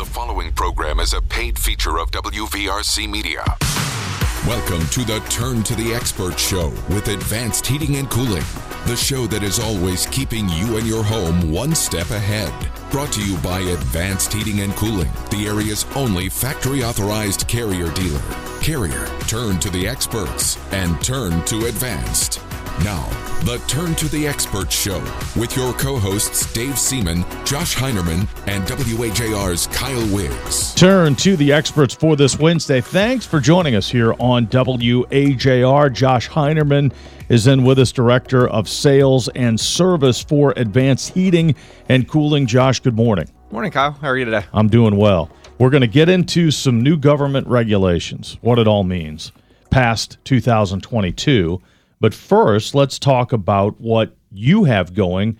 The 0.00 0.06
following 0.06 0.50
program 0.52 0.98
is 0.98 1.12
a 1.12 1.20
paid 1.20 1.58
feature 1.58 1.98
of 1.98 2.10
WVRC 2.10 3.06
Media. 3.06 3.44
Welcome 4.46 4.88
to 4.88 5.04
the 5.04 5.22
Turn 5.28 5.62
to 5.64 5.74
the 5.74 5.92
Expert 5.92 6.38
Show 6.38 6.70
with 6.88 7.08
Advanced 7.08 7.66
Heating 7.66 7.96
and 7.96 8.08
Cooling, 8.08 8.42
the 8.86 8.96
show 8.96 9.26
that 9.26 9.42
is 9.42 9.58
always 9.58 10.06
keeping 10.06 10.48
you 10.48 10.78
and 10.78 10.86
your 10.86 11.04
home 11.04 11.52
one 11.52 11.74
step 11.74 12.08
ahead. 12.12 12.50
Brought 12.90 13.12
to 13.12 13.22
you 13.22 13.36
by 13.42 13.60
Advanced 13.60 14.32
Heating 14.32 14.60
and 14.60 14.74
Cooling, 14.74 15.12
the 15.30 15.46
area's 15.46 15.84
only 15.94 16.30
factory 16.30 16.82
authorized 16.82 17.46
carrier 17.46 17.92
dealer. 17.92 18.22
Carrier, 18.62 19.06
turn 19.26 19.60
to 19.60 19.68
the 19.68 19.86
experts 19.86 20.56
and 20.72 20.98
turn 21.04 21.44
to 21.44 21.66
advanced. 21.66 22.40
Now, 22.84 23.06
the 23.44 23.62
Turn 23.68 23.94
to 23.96 24.08
the 24.08 24.26
Expert 24.26 24.72
Show 24.72 25.00
with 25.36 25.54
your 25.54 25.74
co 25.74 25.98
hosts 25.98 26.50
Dave 26.54 26.78
Seaman, 26.78 27.24
Josh 27.44 27.76
Heinerman, 27.76 28.26
and 28.46 28.64
WAJR's 28.64 29.66
Kyle 29.66 30.14
Wiggs. 30.14 30.74
Turn 30.76 31.14
to 31.16 31.36
the 31.36 31.52
experts 31.52 31.92
for 31.92 32.16
this 32.16 32.38
Wednesday. 32.38 32.80
Thanks 32.80 33.26
for 33.26 33.38
joining 33.38 33.74
us 33.74 33.90
here 33.90 34.14
on 34.18 34.46
WAJR. 34.46 35.92
Josh 35.92 36.30
Heinerman 36.30 36.90
is 37.28 37.46
in 37.46 37.64
with 37.64 37.78
us, 37.78 37.92
Director 37.92 38.48
of 38.48 38.66
Sales 38.66 39.28
and 39.28 39.60
Service 39.60 40.22
for 40.22 40.54
Advanced 40.56 41.12
Heating 41.12 41.54
and 41.90 42.08
Cooling. 42.08 42.46
Josh, 42.46 42.80
good 42.80 42.96
morning. 42.96 43.28
Morning, 43.50 43.72
Kyle. 43.72 43.92
How 43.92 44.08
are 44.08 44.16
you 44.16 44.24
today? 44.24 44.46
I'm 44.54 44.68
doing 44.68 44.96
well. 44.96 45.30
We're 45.58 45.70
going 45.70 45.82
to 45.82 45.86
get 45.86 46.08
into 46.08 46.50
some 46.50 46.82
new 46.82 46.96
government 46.96 47.46
regulations, 47.46 48.38
what 48.40 48.58
it 48.58 48.66
all 48.66 48.84
means, 48.84 49.32
past 49.70 50.16
2022. 50.24 51.60
But 52.00 52.14
first, 52.14 52.74
let's 52.74 52.98
talk 52.98 53.32
about 53.32 53.80
what 53.80 54.16
you 54.32 54.64
have 54.64 54.94
going. 54.94 55.38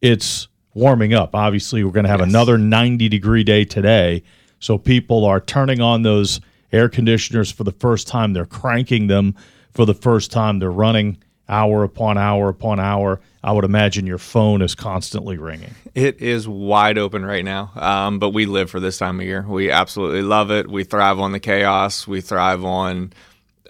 It's 0.00 0.48
warming 0.74 1.14
up. 1.14 1.34
Obviously, 1.34 1.82
we're 1.84 1.92
going 1.92 2.04
to 2.04 2.10
have 2.10 2.20
yes. 2.20 2.28
another 2.28 2.58
90 2.58 3.08
degree 3.08 3.44
day 3.44 3.64
today. 3.64 4.22
So 4.60 4.78
people 4.78 5.24
are 5.24 5.40
turning 5.40 5.80
on 5.80 6.02
those 6.02 6.40
air 6.72 6.88
conditioners 6.88 7.50
for 7.50 7.64
the 7.64 7.72
first 7.72 8.06
time. 8.06 8.32
They're 8.32 8.46
cranking 8.46 9.06
them 9.06 9.34
for 9.72 9.84
the 9.84 9.94
first 9.94 10.30
time. 10.30 10.58
They're 10.58 10.70
running 10.70 11.18
hour 11.48 11.82
upon 11.82 12.18
hour 12.18 12.48
upon 12.48 12.78
hour. 12.78 13.20
I 13.44 13.52
would 13.52 13.64
imagine 13.64 14.06
your 14.06 14.18
phone 14.18 14.62
is 14.62 14.74
constantly 14.74 15.36
ringing. 15.36 15.74
It 15.94 16.20
is 16.20 16.46
wide 16.46 16.96
open 16.96 17.24
right 17.24 17.44
now, 17.44 17.72
um, 17.74 18.18
but 18.18 18.30
we 18.30 18.46
live 18.46 18.70
for 18.70 18.78
this 18.78 18.98
time 18.98 19.18
of 19.18 19.26
year. 19.26 19.44
We 19.46 19.70
absolutely 19.70 20.22
love 20.22 20.50
it. 20.50 20.68
We 20.68 20.84
thrive 20.84 21.18
on 21.18 21.32
the 21.32 21.40
chaos. 21.40 22.06
We 22.06 22.20
thrive 22.20 22.64
on 22.64 23.12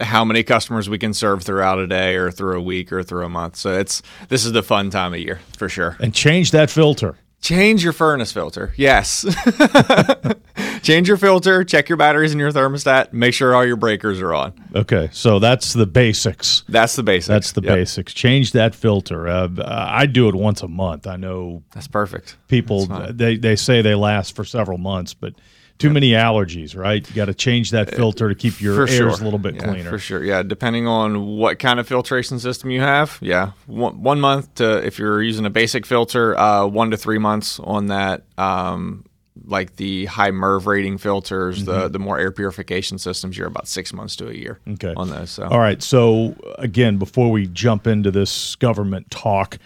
how 0.01 0.25
many 0.25 0.43
customers 0.43 0.89
we 0.89 0.97
can 0.97 1.13
serve 1.13 1.43
throughout 1.43 1.79
a 1.79 1.87
day 1.87 2.15
or 2.15 2.31
through 2.31 2.57
a 2.57 2.61
week 2.61 2.91
or 2.91 3.03
through 3.03 3.25
a 3.25 3.29
month. 3.29 3.55
So 3.55 3.73
it's 3.73 4.01
this 4.29 4.45
is 4.45 4.51
the 4.51 4.63
fun 4.63 4.89
time 4.89 5.13
of 5.13 5.19
year 5.19 5.39
for 5.57 5.69
sure. 5.69 5.97
And 5.99 6.13
change 6.13 6.51
that 6.51 6.69
filter. 6.69 7.17
Change 7.41 7.83
your 7.83 7.93
furnace 7.93 8.31
filter. 8.31 8.73
Yes. 8.77 9.25
Change 10.83 11.07
your 11.07 11.15
filter, 11.15 11.63
check 11.63 11.87
your 11.87 11.97
batteries 11.97 12.33
in 12.33 12.39
your 12.39 12.51
thermostat, 12.51 13.13
make 13.13 13.33
sure 13.33 13.55
all 13.55 13.65
your 13.65 13.77
breakers 13.77 14.21
are 14.21 14.33
on. 14.33 14.53
Okay. 14.75 15.09
So 15.13 15.39
that's 15.39 15.71
the 15.71 15.85
basics. 15.85 16.63
That's 16.67 16.97
the 16.97 17.03
basics. 17.03 17.27
That's 17.27 17.51
the 17.53 17.61
yep. 17.61 17.75
basics. 17.75 18.13
Change 18.13 18.51
that 18.51 18.75
filter. 18.75 19.27
Uh, 19.27 19.47
I 19.65 20.05
do 20.05 20.27
it 20.27 20.35
once 20.35 20.61
a 20.61 20.67
month. 20.67 21.07
I 21.07 21.15
know 21.15 21.63
That's 21.73 21.87
perfect. 21.87 22.35
People 22.49 22.85
they 22.85 23.37
they 23.37 23.55
say 23.55 23.81
they 23.81 23.95
last 23.95 24.35
for 24.35 24.43
several 24.43 24.77
months, 24.77 25.13
but 25.13 25.33
too 25.77 25.89
many 25.89 26.11
allergies, 26.11 26.77
right? 26.77 27.07
You 27.07 27.15
got 27.15 27.25
to 27.25 27.33
change 27.33 27.71
that 27.71 27.93
uh, 27.93 27.95
filter 27.97 28.29
to 28.29 28.35
keep 28.35 28.61
your 28.61 28.75
for 28.75 28.81
airs 28.83 28.95
sure. 28.95 29.09
a 29.09 29.23
little 29.23 29.39
bit 29.39 29.55
yeah, 29.55 29.63
cleaner. 29.63 29.89
For 29.89 29.99
sure, 29.99 30.23
yeah. 30.23 30.43
Depending 30.43 30.87
on 30.87 31.37
what 31.37 31.59
kind 31.59 31.79
of 31.79 31.87
filtration 31.87 32.39
system 32.39 32.69
you 32.69 32.81
have, 32.81 33.17
yeah, 33.21 33.51
one, 33.65 34.01
one 34.01 34.21
month 34.21 34.55
to 34.55 34.85
if 34.85 34.97
you're 34.99 35.21
using 35.21 35.45
a 35.45 35.49
basic 35.49 35.85
filter, 35.85 36.37
uh, 36.37 36.65
one 36.65 36.91
to 36.91 36.97
three 36.97 37.17
months 37.19 37.59
on 37.59 37.87
that. 37.87 38.23
Um, 38.37 39.05
like 39.45 39.75
the 39.75 40.05
high 40.05 40.31
MERV 40.31 40.67
rating 40.67 40.97
filters, 40.97 41.63
mm-hmm. 41.63 41.71
the 41.71 41.89
the 41.89 41.99
more 41.99 42.19
air 42.19 42.31
purification 42.31 42.97
systems, 42.97 43.37
you're 43.37 43.47
about 43.47 43.67
six 43.67 43.91
months 43.91 44.15
to 44.17 44.29
a 44.29 44.33
year. 44.33 44.59
Okay. 44.67 44.93
on 44.95 45.09
those. 45.09 45.31
So. 45.31 45.47
All 45.47 45.59
right. 45.59 45.81
So 45.81 46.35
again, 46.59 46.97
before 46.97 47.31
we 47.31 47.47
jump 47.47 47.87
into 47.87 48.11
this 48.11 48.55
government 48.55 49.09
talk, 49.11 49.57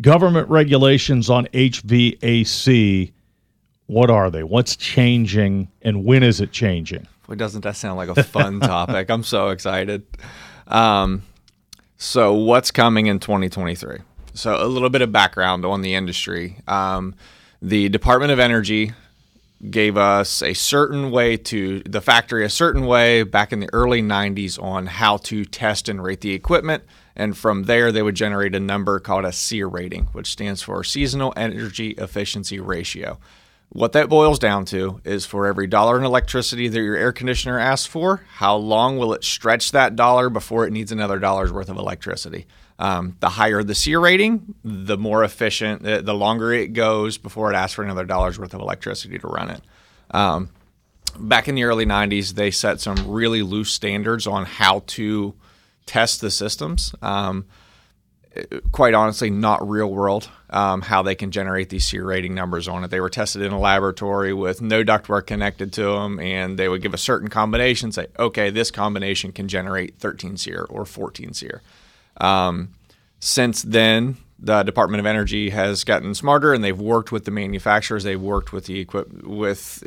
Government 0.00 0.48
regulations 0.48 1.28
on 1.28 1.46
HVAC, 1.48 3.12
what 3.86 4.08
are 4.08 4.30
they? 4.30 4.44
What's 4.44 4.76
changing 4.76 5.68
and 5.82 6.04
when 6.04 6.22
is 6.22 6.40
it 6.40 6.52
changing? 6.52 7.08
Boy, 7.26 7.34
doesn't 7.34 7.62
that 7.62 7.76
sound 7.76 7.96
like 7.96 8.08
a 8.08 8.22
fun 8.22 8.60
topic? 8.60 9.10
I'm 9.10 9.24
so 9.24 9.48
excited. 9.48 10.06
Um, 10.68 11.22
so, 11.96 12.34
what's 12.34 12.70
coming 12.70 13.06
in 13.06 13.18
2023? 13.18 13.98
So, 14.34 14.60
a 14.60 14.66
little 14.66 14.90
bit 14.90 15.00
of 15.00 15.12
background 15.12 15.64
on 15.64 15.82
the 15.82 15.94
industry. 15.94 16.58
Um, 16.66 17.14
the 17.62 17.88
Department 17.88 18.32
of 18.32 18.40
Energy 18.40 18.92
gave 19.70 19.96
us 19.96 20.42
a 20.42 20.54
certain 20.54 21.10
way 21.10 21.36
to 21.36 21.80
the 21.80 22.00
factory 22.00 22.44
a 22.44 22.50
certain 22.50 22.84
way 22.84 23.22
back 23.22 23.52
in 23.52 23.60
the 23.60 23.70
early 23.72 24.02
90s 24.02 24.62
on 24.62 24.86
how 24.86 25.16
to 25.18 25.44
test 25.44 25.88
and 25.88 26.02
rate 26.02 26.20
the 26.20 26.34
equipment. 26.34 26.82
And 27.16 27.36
from 27.36 27.64
there 27.64 27.92
they 27.92 28.02
would 28.02 28.16
generate 28.16 28.54
a 28.54 28.60
number 28.60 28.98
called 28.98 29.24
a 29.24 29.32
SEER 29.32 29.68
rating 29.68 30.06
which 30.06 30.32
stands 30.32 30.62
for 30.62 30.84
seasonal 30.84 31.32
energy 31.36 31.90
efficiency 31.92 32.60
ratio. 32.60 33.18
What 33.70 33.92
that 33.92 34.08
boils 34.08 34.38
down 34.38 34.66
to 34.66 35.00
is 35.04 35.24
for 35.24 35.46
every 35.46 35.66
dollar 35.66 35.98
in 35.98 36.04
electricity 36.04 36.68
that 36.68 36.80
your 36.80 36.96
air 36.96 37.12
conditioner 37.12 37.58
asks 37.58 37.86
for 37.86 38.24
how 38.34 38.56
long 38.56 38.98
will 38.98 39.14
it 39.14 39.24
stretch 39.24 39.72
that 39.72 39.96
dollar 39.96 40.28
before 40.28 40.66
it 40.66 40.72
needs 40.72 40.92
another 40.92 41.18
dollar's 41.18 41.52
worth 41.52 41.70
of 41.70 41.78
electricity 41.78 42.46
um, 42.78 43.16
the 43.20 43.28
higher 43.28 43.62
the 43.62 43.74
SEER 43.74 44.00
rating, 44.00 44.54
the 44.64 44.98
more 44.98 45.22
efficient, 45.22 45.82
the, 45.82 46.02
the, 46.02 46.14
longer 46.14 46.52
it 46.52 46.72
goes 46.72 47.18
before 47.18 47.52
it 47.52 47.54
asks 47.54 47.74
for 47.74 47.84
another 47.84 48.04
dollar's 48.04 48.38
worth 48.38 48.54
of 48.54 48.60
electricity 48.60 49.18
to 49.18 49.28
run 49.28 49.50
it. 49.50 49.60
Um, 50.10 50.50
back 51.18 51.46
in 51.46 51.54
the 51.54 51.64
early 51.64 51.86
90s, 51.86 52.34
they 52.34 52.50
set 52.50 52.80
some 52.80 53.08
really 53.08 53.42
loose 53.42 53.72
standards 53.72 54.26
on 54.26 54.44
how 54.44 54.82
to 54.88 55.34
test 55.86 56.20
the 56.20 56.30
systems. 56.30 56.94
Um, 57.00 57.44
quite 58.72 58.94
honestly, 58.94 59.30
not 59.30 59.68
real 59.68 59.90
world 59.90 60.28
um, 60.50 60.82
how 60.82 61.02
they 61.02 61.14
can 61.14 61.30
generate 61.30 61.68
these 61.68 61.84
SEER 61.84 62.04
rating 62.04 62.34
numbers 62.34 62.68
on 62.68 62.84
it. 62.84 62.90
They 62.90 63.00
were 63.00 63.10
tested 63.10 63.42
in 63.42 63.52
a 63.52 63.58
laboratory 63.58 64.32
with 64.32 64.62
no 64.62 64.84
ductwork 64.84 65.26
connected 65.26 65.72
to 65.74 65.82
them, 65.82 66.20
and 66.20 66.58
they 66.58 66.68
would 66.68 66.82
give 66.82 66.94
a 66.94 66.98
certain 66.98 67.28
combination, 67.28 67.92
say, 67.92 68.06
okay, 68.18 68.50
this 68.50 68.70
combination 68.70 69.32
can 69.32 69.48
generate 69.48 69.98
13 69.98 70.36
SEER 70.36 70.66
or 70.68 70.84
14 70.84 71.34
SEER. 71.34 71.62
Um, 72.20 72.74
since 73.20 73.62
then, 73.62 74.16
the 74.38 74.62
Department 74.62 75.00
of 75.00 75.06
Energy 75.06 75.50
has 75.50 75.84
gotten 75.84 76.14
smarter, 76.14 76.52
and 76.52 76.62
they've 76.62 76.78
worked 76.78 77.12
with 77.12 77.24
the 77.24 77.30
manufacturers. 77.30 78.04
They've 78.04 78.20
worked 78.20 78.52
with 78.52 78.66
the 78.66 78.80
equip 78.80 79.24
with 79.24 79.82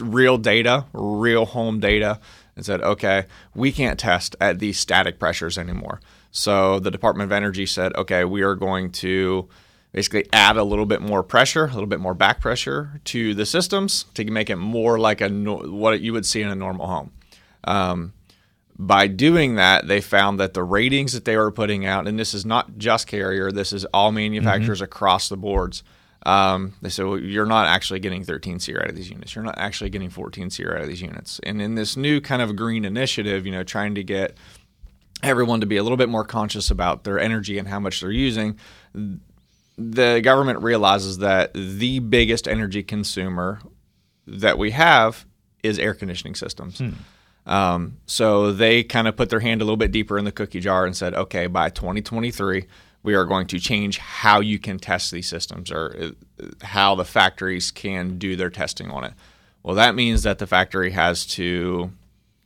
real 0.00 0.38
data, 0.38 0.86
real 0.92 1.46
home 1.46 1.80
data, 1.80 2.18
and 2.56 2.64
said, 2.64 2.80
okay, 2.82 3.26
we 3.54 3.70
can't 3.70 3.98
test 3.98 4.34
at 4.40 4.58
these 4.58 4.78
static 4.78 5.18
pressures 5.18 5.58
anymore. 5.58 6.00
So 6.30 6.80
the 6.80 6.90
Department 6.90 7.28
of 7.28 7.32
Energy 7.32 7.66
said, 7.66 7.94
okay, 7.96 8.24
we 8.24 8.42
are 8.42 8.54
going 8.54 8.90
to 8.92 9.48
basically 9.92 10.26
add 10.32 10.56
a 10.56 10.64
little 10.64 10.86
bit 10.86 11.00
more 11.00 11.22
pressure, 11.22 11.64
a 11.64 11.72
little 11.72 11.86
bit 11.86 12.00
more 12.00 12.14
back 12.14 12.40
pressure 12.40 13.00
to 13.04 13.34
the 13.34 13.46
systems 13.46 14.04
to 14.14 14.24
make 14.24 14.50
it 14.50 14.56
more 14.56 14.98
like 14.98 15.20
a 15.20 15.28
what 15.28 16.00
you 16.00 16.12
would 16.12 16.26
see 16.26 16.42
in 16.42 16.48
a 16.48 16.54
normal 16.54 16.86
home. 16.86 17.12
Um, 17.64 18.12
by 18.78 19.06
doing 19.06 19.54
that, 19.54 19.86
they 19.88 20.00
found 20.00 20.38
that 20.40 20.54
the 20.54 20.62
ratings 20.62 21.12
that 21.12 21.24
they 21.24 21.36
were 21.36 21.50
putting 21.50 21.86
out, 21.86 22.06
and 22.06 22.18
this 22.18 22.34
is 22.34 22.44
not 22.44 22.76
just 22.76 23.06
Carrier, 23.06 23.50
this 23.50 23.72
is 23.72 23.84
all 23.86 24.12
manufacturers 24.12 24.78
mm-hmm. 24.78 24.84
across 24.84 25.28
the 25.28 25.36
boards. 25.36 25.82
Um, 26.26 26.74
they 26.82 26.88
said, 26.88 27.06
well, 27.06 27.18
you're 27.18 27.46
not 27.46 27.68
actually 27.68 28.00
getting 28.00 28.24
13 28.24 28.58
SEER 28.58 28.80
out 28.82 28.90
of 28.90 28.96
these 28.96 29.08
units. 29.08 29.34
You're 29.34 29.44
not 29.44 29.58
actually 29.58 29.90
getting 29.90 30.10
14 30.10 30.50
SEER 30.50 30.74
out 30.74 30.82
of 30.82 30.88
these 30.88 31.00
units. 31.00 31.40
And 31.44 31.62
in 31.62 31.76
this 31.76 31.96
new 31.96 32.20
kind 32.20 32.42
of 32.42 32.56
green 32.56 32.84
initiative, 32.84 33.46
you 33.46 33.52
know, 33.52 33.62
trying 33.62 33.94
to 33.94 34.02
get 34.02 34.36
everyone 35.22 35.60
to 35.60 35.66
be 35.66 35.76
a 35.76 35.82
little 35.82 35.96
bit 35.96 36.08
more 36.08 36.24
conscious 36.24 36.70
about 36.70 37.04
their 37.04 37.18
energy 37.18 37.58
and 37.58 37.68
how 37.68 37.78
much 37.78 38.00
they're 38.00 38.10
using, 38.10 38.58
the 39.78 40.20
government 40.22 40.62
realizes 40.62 41.18
that 41.18 41.52
the 41.54 42.00
biggest 42.00 42.48
energy 42.48 42.82
consumer 42.82 43.60
that 44.26 44.58
we 44.58 44.72
have 44.72 45.24
is 45.62 45.78
air 45.78 45.94
conditioning 45.94 46.34
systems. 46.34 46.78
Hmm. 46.78 46.90
Um, 47.46 47.98
so 48.06 48.52
they 48.52 48.82
kind 48.82 49.06
of 49.06 49.16
put 49.16 49.30
their 49.30 49.40
hand 49.40 49.62
a 49.62 49.64
little 49.64 49.76
bit 49.76 49.92
deeper 49.92 50.18
in 50.18 50.24
the 50.24 50.32
cookie 50.32 50.60
jar 50.60 50.84
and 50.84 50.96
said, 50.96 51.14
okay, 51.14 51.46
by 51.46 51.70
2023, 51.70 52.66
we 53.02 53.14
are 53.14 53.24
going 53.24 53.46
to 53.46 53.60
change 53.60 53.98
how 53.98 54.40
you 54.40 54.58
can 54.58 54.78
test 54.78 55.12
these 55.12 55.28
systems 55.28 55.70
or 55.70 56.12
uh, 56.40 56.46
how 56.62 56.96
the 56.96 57.04
factories 57.04 57.70
can 57.70 58.18
do 58.18 58.34
their 58.34 58.50
testing 58.50 58.90
on 58.90 59.04
it. 59.04 59.12
Well, 59.62 59.76
that 59.76 59.94
means 59.94 60.24
that 60.24 60.38
the 60.38 60.46
factory 60.46 60.90
has 60.90 61.24
to 61.26 61.92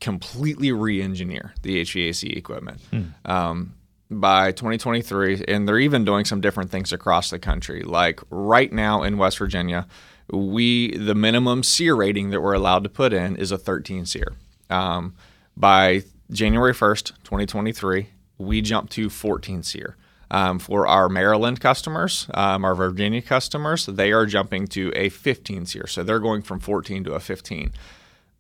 completely 0.00 0.73
re 0.73 1.00
engineer 1.02 1.55
the 1.62 1.81
HVAC 1.82 2.37
equipment. 2.37 2.81
Hmm. 2.91 3.02
Um, 3.25 3.75
by 4.11 4.50
2023, 4.50 5.44
and 5.47 5.69
they're 5.69 5.79
even 5.79 6.05
doing 6.05 6.25
some 6.25 6.41
different 6.41 6.70
things 6.70 6.93
across 6.93 7.31
the 7.31 7.38
country. 7.38 7.82
Like 7.82 8.20
right 8.29 8.73
now 8.73 9.05
in 9.05 9.19
West 9.19 9.38
Virginia, 9.38 9.87
we 10.32 10.97
the 10.97 11.14
minimum 11.14 11.62
SEER 11.62 11.94
rating 11.94 12.31
that 12.31 12.41
we're 12.41 12.55
allowed 12.55 12.82
to 12.85 12.91
put 12.91 13.12
in 13.12 13.37
is 13.37 13.52
a 13.52 13.58
13 13.58 14.06
SEER. 14.06 14.35
Um, 14.70 15.14
by 15.56 16.05
January 16.31 16.72
1st, 16.72 17.12
2023, 17.25 18.08
we 18.38 18.62
jump 18.62 18.90
to 18.90 19.11
14 19.11 19.62
SEER. 19.62 19.96
Um, 20.32 20.61
for 20.61 20.87
our 20.87 21.08
Maryland 21.08 21.61
customers, 21.61 22.28
um, 22.34 22.64
our 22.64 22.76
Virginia 22.76 23.20
customers, 23.20 23.87
they 23.87 24.12
are 24.12 24.26
jumping 24.26 24.69
to 24.69 24.93
a 24.94 25.08
15 25.08 25.67
SEER. 25.67 25.88
So 25.88 26.05
they're 26.05 26.20
going 26.20 26.43
from 26.43 26.61
14 26.61 27.02
to 27.05 27.14
a 27.14 27.20
15 27.20 27.72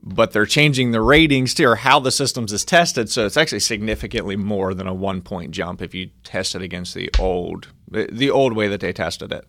but 0.02 0.32
they're 0.32 0.46
changing 0.46 0.92
the 0.92 1.00
ratings 1.00 1.54
to 1.54 1.64
or 1.64 1.76
how 1.76 2.00
the 2.00 2.10
systems 2.10 2.52
is 2.52 2.64
tested. 2.64 3.10
So 3.10 3.26
it's 3.26 3.36
actually 3.36 3.60
significantly 3.60 4.36
more 4.36 4.72
than 4.74 4.86
a 4.86 4.94
one 4.94 5.20
point 5.20 5.50
jump 5.50 5.82
if 5.82 5.94
you 5.94 6.10
test 6.24 6.54
it 6.54 6.62
against 6.62 6.94
the 6.94 7.10
old 7.18 7.68
the 7.88 8.30
old 8.30 8.54
way 8.54 8.68
that 8.68 8.80
they 8.80 8.92
tested 8.92 9.32
it. 9.32 9.46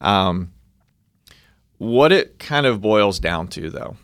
Um, 0.00 0.52
what 1.78 2.10
it 2.10 2.38
kind 2.38 2.64
of 2.64 2.80
boils 2.80 3.18
down 3.18 3.48
to, 3.48 3.68
though, 3.68 3.96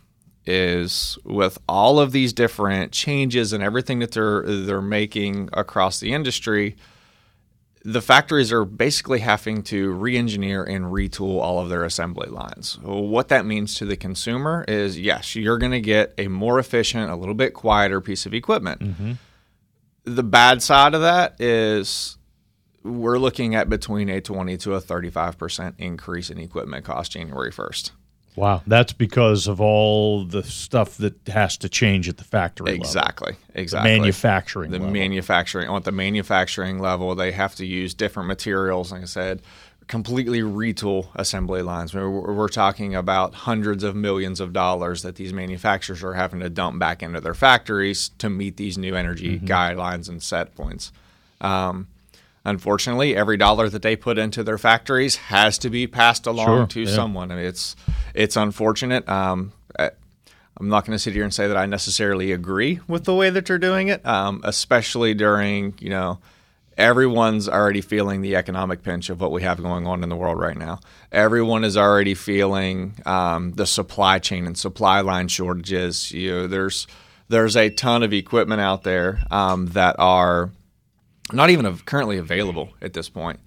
is 0.49 1.19
with 1.25 1.59
all 1.69 2.01
of 2.01 2.13
these 2.13 2.33
different 2.33 2.91
changes 2.91 3.53
and 3.53 3.63
everything 3.63 3.99
that 3.99 4.13
they're 4.13 4.43
they're 4.43 4.81
making 4.81 5.51
across 5.53 6.01
the 6.01 6.15
industry, 6.15 6.75
the 7.85 8.01
factories 8.01 8.51
are 8.51 8.65
basically 8.65 9.21
having 9.21 9.63
to 9.63 9.93
re-engineer 9.93 10.65
and 10.65 10.87
retool 10.87 11.41
all 11.41 11.61
of 11.61 11.69
their 11.69 11.85
assembly 11.85 12.29
lines. 12.29 12.79
What 12.83 13.29
that 13.29 13.47
means 13.47 13.75
to 13.77 13.85
the 13.85 13.97
consumer 13.97 14.65
is 14.67 14.99
yes, 14.99 15.37
you're 15.37 15.59
going 15.59 15.73
to 15.73 15.81
get 15.81 16.15
a 16.19 16.29
more 16.29 16.59
efficient, 16.59 17.11
a 17.11 17.17
little 17.17 17.35
bit 17.35 17.55
quieter 17.55 18.01
piece 18.01 18.27
of 18.27 18.35
equipment. 18.35 18.81
Mm-hmm. 18.81 19.13
The 20.05 20.23
bad 20.23 20.63
side 20.63 20.95
of 20.95 21.03
that 21.03 21.41
is 21.41 22.17
we're 22.83 23.19
looking 23.19 23.55
at 23.55 23.69
between 23.69 24.09
a 24.09 24.21
20 24.21 24.57
to 24.59 24.75
a 24.75 24.81
35% 24.81 25.75
increase 25.79 26.31
in 26.31 26.39
equipment 26.39 26.85
cost 26.85 27.13
January 27.13 27.53
1st. 27.53 27.91
Wow, 28.39 28.63
that's 28.67 28.93
because 28.93 29.47
of 29.47 29.61
all 29.61 30.25
the 30.25 30.43
stuff 30.43 30.97
that 30.99 31.17
has 31.29 31.57
to 31.59 31.69
change 31.69 32.09
at 32.09 32.17
the 32.17 32.25
factory 32.25 32.75
exactly, 32.75 33.33
level. 33.33 33.43
Exactly, 33.55 33.91
The 33.91 33.99
manufacturing 33.99 34.71
the 34.71 34.79
level. 34.79 34.93
manufacturing 34.93 35.69
on 35.69 35.83
the 35.83 35.93
manufacturing 35.93 36.79
level, 36.79 37.15
they 37.15 37.33
have 37.33 37.55
to 37.57 37.67
use 37.67 37.95
different 37.95 38.29
materials. 38.29 38.93
Like 38.93 39.03
I 39.03 39.07
said, 39.07 39.43
completely 39.89 40.41
retool 40.43 41.09
assembly 41.17 41.63
lines. 41.63 41.95
We're, 41.95 42.09
we're 42.09 42.49
talking 42.49 42.95
about 42.95 43.35
hundreds 43.35 43.83
of 43.83 43.97
millions 43.97 44.39
of 44.39 44.53
dollars 44.53 45.03
that 45.03 45.17
these 45.17 45.33
manufacturers 45.33 46.05
are 46.05 46.15
having 46.15 46.41
to 46.41 46.51
dump 46.51 46.79
back 46.79 47.03
into 47.03 47.21
their 47.21 47.35
factories 47.35 48.11
to 48.19 48.29
meet 48.31 48.57
these 48.57 48.79
new 48.79 48.95
energy 48.95 49.37
mm-hmm. 49.37 49.47
guidelines 49.47 50.09
and 50.09 50.23
set 50.23 50.55
points. 50.55 50.93
Um, 51.41 51.89
unfortunately, 52.49 53.17
every 53.17 53.37
dollar 53.37 53.69
that 53.69 53.83
they 53.83 53.97
put 53.97 54.19
into 54.19 54.43
their 54.43 54.59
factories 54.59 55.17
has 55.17 55.59
to 55.59 55.71
be 55.71 55.87
passed 55.87 56.27
along 56.27 56.47
sure, 56.47 56.67
to 56.67 56.81
yeah. 56.83 56.95
someone. 56.95 57.31
I 57.31 57.37
mean, 57.37 57.45
it's 57.45 57.77
it's 58.15 58.37
unfortunate. 58.37 59.09
Um, 59.09 59.53
I'm 60.59 60.69
not 60.69 60.85
going 60.85 60.95
to 60.95 60.99
sit 60.99 61.15
here 61.15 61.23
and 61.23 61.33
say 61.33 61.47
that 61.47 61.57
I 61.57 61.67
necessarily 61.67 62.33
agree 62.33 62.81
with 62.89 63.05
the 63.05 63.15
way 63.15 63.31
that 63.31 63.47
they're 63.47 63.59
doing 63.59 63.89
it, 63.89 64.05
um, 64.05 64.41
especially 64.45 65.15
during 65.15 65.75
you 65.79 65.91
know 65.91 66.19
everyone's 66.77 67.49
already 67.49 67.81
feeling 67.81 68.23
the 68.23 68.37
economic 68.37 68.83
pinch 68.83 69.09
of 69.09 69.21
what 69.21 69.31
we 69.31 69.43
have 69.43 69.63
going 69.63 69.87
on 69.87 70.03
in 70.03 70.09
the 70.09 70.17
world 70.17 70.39
right 70.39 70.57
now. 70.57 70.81
Everyone 71.13 71.65
is 71.65 71.77
already 71.77 72.15
feeling 72.15 72.95
um, 73.07 73.53
the 73.53 73.67
supply 73.67 74.19
chain 74.19 74.47
and 74.47 74.59
supply 74.59 75.01
line 75.01 75.29
shortages. 75.29 76.11
You 76.11 76.33
know, 76.33 76.47
there's 76.49 76.89
there's 77.29 77.57
a 77.57 77.71
ton 77.71 78.03
of 78.03 78.13
equipment 78.13 78.61
out 78.61 78.83
there 78.83 79.21
um, 79.31 79.67
that 79.69 79.97
are 79.99 80.51
not 81.33 81.51
even 81.51 81.77
currently 81.79 82.19
available 82.19 82.71
at 82.81 82.93
this 82.93 83.09
point. 83.09 83.41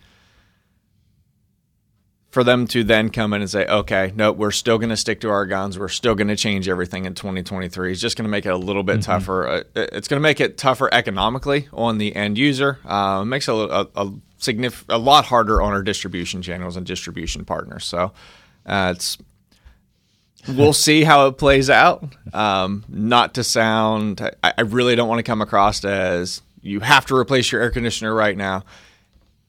For 2.30 2.46
them 2.46 2.66
to 2.68 2.86
then 2.86 3.10
come 3.10 3.34
in 3.34 3.42
and 3.42 3.50
say, 3.50 3.66
okay, 3.66 4.14
no, 4.16 4.32
we're 4.32 4.52
still 4.52 4.78
going 4.78 4.90
to 4.90 4.96
stick 4.96 5.20
to 5.22 5.30
our 5.30 5.46
guns. 5.46 5.78
We're 5.78 5.90
still 5.90 6.16
going 6.16 6.30
to 6.30 6.38
change 6.38 6.70
everything 6.70 7.04
in 7.04 7.14
2023. 7.14 7.92
It's 7.92 8.00
just 8.00 8.16
going 8.16 8.24
to 8.24 8.30
make 8.30 8.46
it 8.46 8.54
a 8.54 8.58
little 8.58 8.84
bit 8.84 9.00
mm-hmm. 9.00 9.12
tougher. 9.12 9.48
Uh, 9.48 9.64
it's 9.76 10.08
going 10.08 10.18
to 10.18 10.24
make 10.24 10.40
it 10.40 10.58
tougher 10.58 10.88
economically 10.94 11.68
on 11.74 11.98
the 11.98 12.16
end 12.16 12.38
user. 12.38 12.80
Uh, 12.86 13.20
it 13.24 13.26
makes 13.26 13.50
it 13.50 13.52
a, 13.52 13.82
a, 13.82 13.88
a, 13.96 14.14
signif- 14.40 14.86
a 14.88 14.98
lot 14.98 15.26
harder 15.26 15.62
on 15.62 15.74
our 15.74 15.84
distribution 15.84 16.42
channels 16.42 16.78
and 16.78 16.86
distribution 16.86 17.44
partners. 17.44 17.84
So 17.84 18.14
uh, 18.66 18.94
it's 18.96 19.18
we'll 20.48 20.74
see 20.74 21.04
how 21.04 21.28
it 21.28 21.38
plays 21.38 21.70
out. 21.70 22.16
Um, 22.34 22.86
not 22.88 23.34
to 23.36 23.44
sound, 23.44 24.22
I, 24.44 24.54
I 24.58 24.62
really 24.62 24.96
don't 24.96 25.10
want 25.10 25.20
to 25.20 25.24
come 25.24 25.42
across 25.42 25.84
as 25.84 26.42
you 26.62 26.80
have 26.82 27.06
to 27.08 27.16
replace 27.16 27.52
your 27.52 27.62
air 27.62 27.72
conditioner 27.72 28.14
right 28.14 28.38
now. 28.38 28.64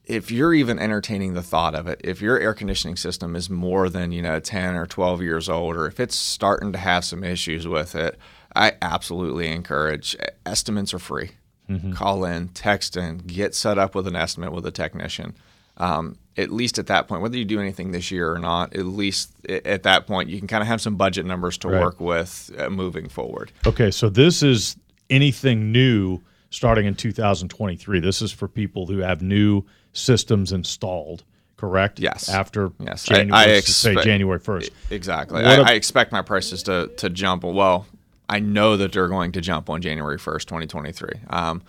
If 0.05 0.31
you're 0.31 0.53
even 0.53 0.79
entertaining 0.79 1.33
the 1.33 1.41
thought 1.41 1.75
of 1.75 1.87
it, 1.87 2.01
if 2.03 2.21
your 2.21 2.37
air 2.37 2.53
conditioning 2.53 2.97
system 2.97 3.35
is 3.35 3.49
more 3.49 3.87
than, 3.87 4.11
you 4.11 4.21
know, 4.21 4.39
10 4.39 4.75
or 4.75 4.85
12 4.85 5.21
years 5.21 5.47
old, 5.47 5.77
or 5.77 5.87
if 5.87 5.99
it's 5.99 6.15
starting 6.15 6.73
to 6.73 6.77
have 6.77 7.05
some 7.05 7.23
issues 7.23 7.67
with 7.67 7.95
it, 7.95 8.19
I 8.53 8.73
absolutely 8.81 9.47
encourage 9.47 10.17
estimates 10.45 10.93
are 10.93 10.99
free. 10.99 11.31
Mm-hmm. 11.69 11.93
Call 11.93 12.25
in, 12.25 12.49
text 12.49 12.97
in, 12.97 13.19
get 13.19 13.55
set 13.55 13.77
up 13.77 13.95
with 13.95 14.05
an 14.07 14.15
estimate 14.15 14.51
with 14.51 14.65
a 14.65 14.71
technician. 14.71 15.35
Um, 15.77 16.17
at 16.35 16.51
least 16.51 16.77
at 16.77 16.87
that 16.87 17.07
point, 17.07 17.21
whether 17.21 17.37
you 17.37 17.45
do 17.45 17.59
anything 17.59 17.91
this 17.91 18.11
year 18.11 18.31
or 18.31 18.39
not, 18.39 18.75
at 18.75 18.85
least 18.85 19.31
at 19.47 19.83
that 19.83 20.05
point, 20.05 20.29
you 20.29 20.37
can 20.37 20.47
kind 20.47 20.61
of 20.61 20.67
have 20.67 20.81
some 20.81 20.97
budget 20.97 21.25
numbers 21.25 21.57
to 21.59 21.69
right. 21.69 21.81
work 21.81 21.99
with 21.99 22.51
uh, 22.57 22.69
moving 22.69 23.07
forward. 23.07 23.51
Okay, 23.65 23.89
so 23.89 24.09
this 24.09 24.43
is 24.43 24.75
anything 25.09 25.71
new 25.71 26.21
starting 26.53 26.85
in 26.85 26.93
2023. 26.93 27.99
This 27.99 28.21
is 28.21 28.31
for 28.31 28.47
people 28.47 28.85
who 28.85 28.99
have 28.99 29.21
new 29.21 29.63
systems 29.91 30.51
installed, 30.51 31.23
correct? 31.57 31.99
Yes. 31.99 32.29
After 32.29 32.71
yes. 32.79 33.05
January, 33.05 33.31
I, 33.31 33.43
I 33.43 33.55
expect, 33.55 33.97
say 33.97 34.03
January 34.03 34.39
1st. 34.39 34.69
Exactly. 34.91 35.43
I, 35.43 35.55
I, 35.61 35.71
expect 35.71 36.11
my 36.11 36.21
prices 36.21 36.63
to, 36.63 36.91
to 36.97 37.09
jump. 37.09 37.43
Well, 37.43 37.87
I 38.29 38.39
know 38.39 38.77
that 38.77 38.93
they're 38.93 39.07
going 39.07 39.31
to 39.31 39.41
jump 39.41 39.69
on 39.69 39.81
January 39.81 40.17
1st, 40.17 40.45
2023. 40.45 41.09
Um, 41.29 41.63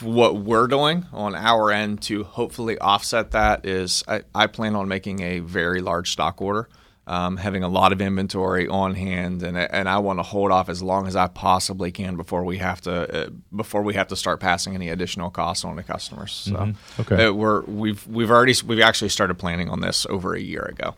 what 0.00 0.36
we're 0.36 0.68
doing 0.68 1.04
on 1.12 1.34
our 1.34 1.72
end 1.72 2.00
to 2.02 2.22
hopefully 2.22 2.78
offset 2.78 3.32
that 3.32 3.66
is 3.66 4.04
I, 4.06 4.22
I 4.34 4.46
plan 4.46 4.76
on 4.76 4.86
making 4.86 5.20
a 5.20 5.40
very 5.40 5.82
large 5.82 6.12
stock 6.12 6.40
order 6.40 6.68
um, 7.06 7.36
having 7.36 7.62
a 7.62 7.68
lot 7.68 7.92
of 7.92 8.00
inventory 8.00 8.66
on 8.66 8.94
hand, 8.94 9.42
and 9.42 9.56
and 9.56 9.88
I 9.88 9.98
want 9.98 10.18
to 10.18 10.24
hold 10.24 10.50
off 10.50 10.68
as 10.68 10.82
long 10.82 11.06
as 11.06 11.14
I 11.14 11.28
possibly 11.28 11.92
can 11.92 12.16
before 12.16 12.44
we 12.44 12.58
have 12.58 12.80
to 12.82 13.26
uh, 13.26 13.30
before 13.54 13.82
we 13.82 13.94
have 13.94 14.08
to 14.08 14.16
start 14.16 14.40
passing 14.40 14.74
any 14.74 14.88
additional 14.88 15.30
costs 15.30 15.64
on 15.64 15.76
to 15.76 15.82
customers. 15.82 16.32
So 16.32 16.52
mm-hmm. 16.52 17.00
okay, 17.02 17.26
uh, 17.26 17.32
we're 17.32 17.62
we've 17.62 18.06
we've 18.08 18.30
already 18.30 18.54
we've 18.66 18.80
actually 18.80 19.10
started 19.10 19.34
planning 19.34 19.68
on 19.68 19.80
this 19.80 20.06
over 20.10 20.34
a 20.34 20.40
year 20.40 20.62
ago. 20.62 20.94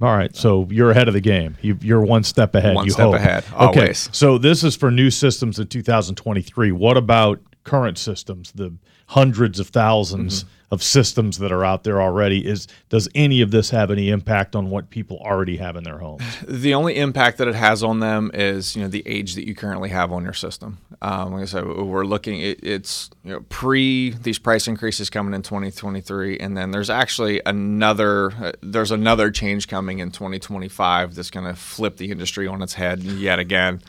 All 0.00 0.14
right, 0.14 0.34
so 0.34 0.66
you're 0.70 0.90
ahead 0.90 1.06
of 1.06 1.14
the 1.14 1.20
game. 1.20 1.56
You, 1.62 1.96
are 1.96 2.04
one 2.04 2.24
step 2.24 2.56
ahead. 2.56 2.74
One 2.74 2.84
you 2.84 2.90
step 2.90 3.06
hope. 3.06 3.14
ahead. 3.14 3.44
Always. 3.54 3.78
Okay, 3.78 3.92
so 3.92 4.38
this 4.38 4.64
is 4.64 4.74
for 4.74 4.90
new 4.90 5.08
systems 5.08 5.60
in 5.60 5.68
2023. 5.68 6.72
What 6.72 6.96
about 6.96 7.40
current 7.64 7.98
systems? 7.98 8.52
The 8.52 8.74
hundreds 9.08 9.60
of 9.60 9.70
1000s 9.70 10.14
mm-hmm. 10.14 10.48
of 10.70 10.82
systems 10.82 11.38
that 11.38 11.52
are 11.52 11.64
out 11.64 11.84
there 11.84 12.00
already 12.00 12.46
is 12.46 12.66
does 12.88 13.08
any 13.14 13.42
of 13.42 13.50
this 13.50 13.70
have 13.70 13.90
any 13.90 14.08
impact 14.08 14.56
on 14.56 14.70
what 14.70 14.88
people 14.88 15.18
already 15.18 15.58
have 15.58 15.76
in 15.76 15.84
their 15.84 15.98
homes? 15.98 16.22
The 16.64 16.74
only 16.74 16.96
impact 16.96 17.38
that 17.38 17.48
it 17.48 17.54
has 17.54 17.82
on 17.82 18.00
them 18.00 18.30
is 18.32 18.74
you 18.74 18.82
know 18.82 18.88
the 18.88 19.02
age 19.06 19.34
that 19.34 19.46
you 19.46 19.54
currently 19.54 19.90
have 19.90 20.12
on 20.12 20.22
your 20.22 20.32
system. 20.32 20.78
Um, 21.02 21.34
like 21.34 21.42
i 21.42 21.44
said 21.44 21.66
we're 21.66 22.04
looking 22.04 22.40
it, 22.40 22.60
it's 22.62 23.10
you 23.22 23.32
know 23.32 23.40
pre 23.48 24.10
these 24.10 24.38
price 24.38 24.66
increases 24.66 25.10
coming 25.10 25.34
in 25.34 25.42
2023 25.42 26.38
and 26.38 26.56
then 26.56 26.70
there's 26.70 26.88
actually 26.88 27.42
another 27.44 28.32
uh, 28.32 28.52
there's 28.62 28.90
another 28.90 29.30
change 29.30 29.68
coming 29.68 29.98
in 29.98 30.10
2025 30.10 31.14
that's 31.14 31.30
going 31.30 31.46
to 31.46 31.54
flip 31.54 31.96
the 31.96 32.10
industry 32.10 32.46
on 32.46 32.62
its 32.62 32.74
head 32.74 33.02
yet 33.02 33.38
again. 33.38 33.82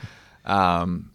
Um, 0.43 1.11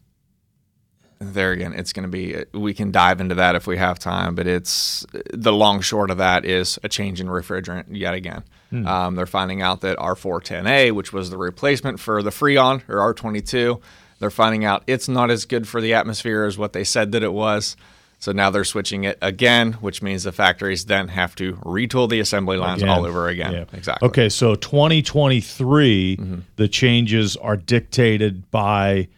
there 1.21 1.53
again, 1.53 1.75
it's 1.75 1.93
going 1.93 2.05
to 2.05 2.09
be, 2.09 2.35
we 2.59 2.73
can 2.73 2.91
dive 2.91 3.21
into 3.21 3.35
that 3.35 3.55
if 3.55 3.67
we 3.67 3.77
have 3.77 3.99
time, 3.99 4.35
but 4.35 4.47
it's 4.47 5.05
the 5.35 5.53
long 5.53 5.83
short 5.83 6.11
of 6.11 6.17
that 6.17 6.47
is 6.47 6.79
a 6.83 6.89
change 6.89 7.21
in 7.21 7.27
refrigerant 7.27 7.85
yet 7.91 8.15
again. 8.15 8.43
Hmm. 8.71 8.87
Um, 8.87 9.15
they're 9.17 9.27
finding 9.27 9.61
out 9.61 9.83
that 9.83 9.99
R410A, 9.99 10.93
which 10.93 11.13
was 11.13 11.29
the 11.29 11.37
replacement 11.37 12.01
for 12.01 12.23
the 12.23 12.31
Freon 12.31 12.83
or 12.89 13.13
R22, 13.15 13.81
they're 14.19 14.31
finding 14.31 14.65
out 14.65 14.83
it's 14.87 15.09
not 15.09 15.31
as 15.31 15.45
good 15.45 15.69
for 15.69 15.81
the 15.83 15.93
atmosphere 15.93 16.45
as 16.45 16.57
what 16.57 16.73
they 16.73 16.85
said 16.85 17.13
that 17.13 17.23
it 17.23 17.33
was. 17.35 17.77
So 18.19 18.33
now 18.33 18.51
they're 18.51 18.65
switching 18.65 19.05
it 19.05 19.17
again, 19.23 19.73
which 19.75 20.03
means 20.03 20.25
the 20.25 20.33
factories 20.33 20.85
then 20.87 21.09
have 21.09 21.35
to 21.37 21.55
retool 21.57 22.09
the 22.09 22.21
assembly 22.21 22.57
lines 22.59 22.83
Again. 22.83 22.95
all 22.95 23.07
over 23.07 23.29
again. 23.29 23.53
Yeah. 23.53 23.65
Exactly. 23.73 24.07
Okay, 24.09 24.29
so 24.29 24.55
2023, 24.57 26.17
Mm-hmm. 26.17 26.39
the 26.57 26.69
changes 26.69 27.37
are 27.39 27.57
dictated 27.57 28.51
by 28.51 29.09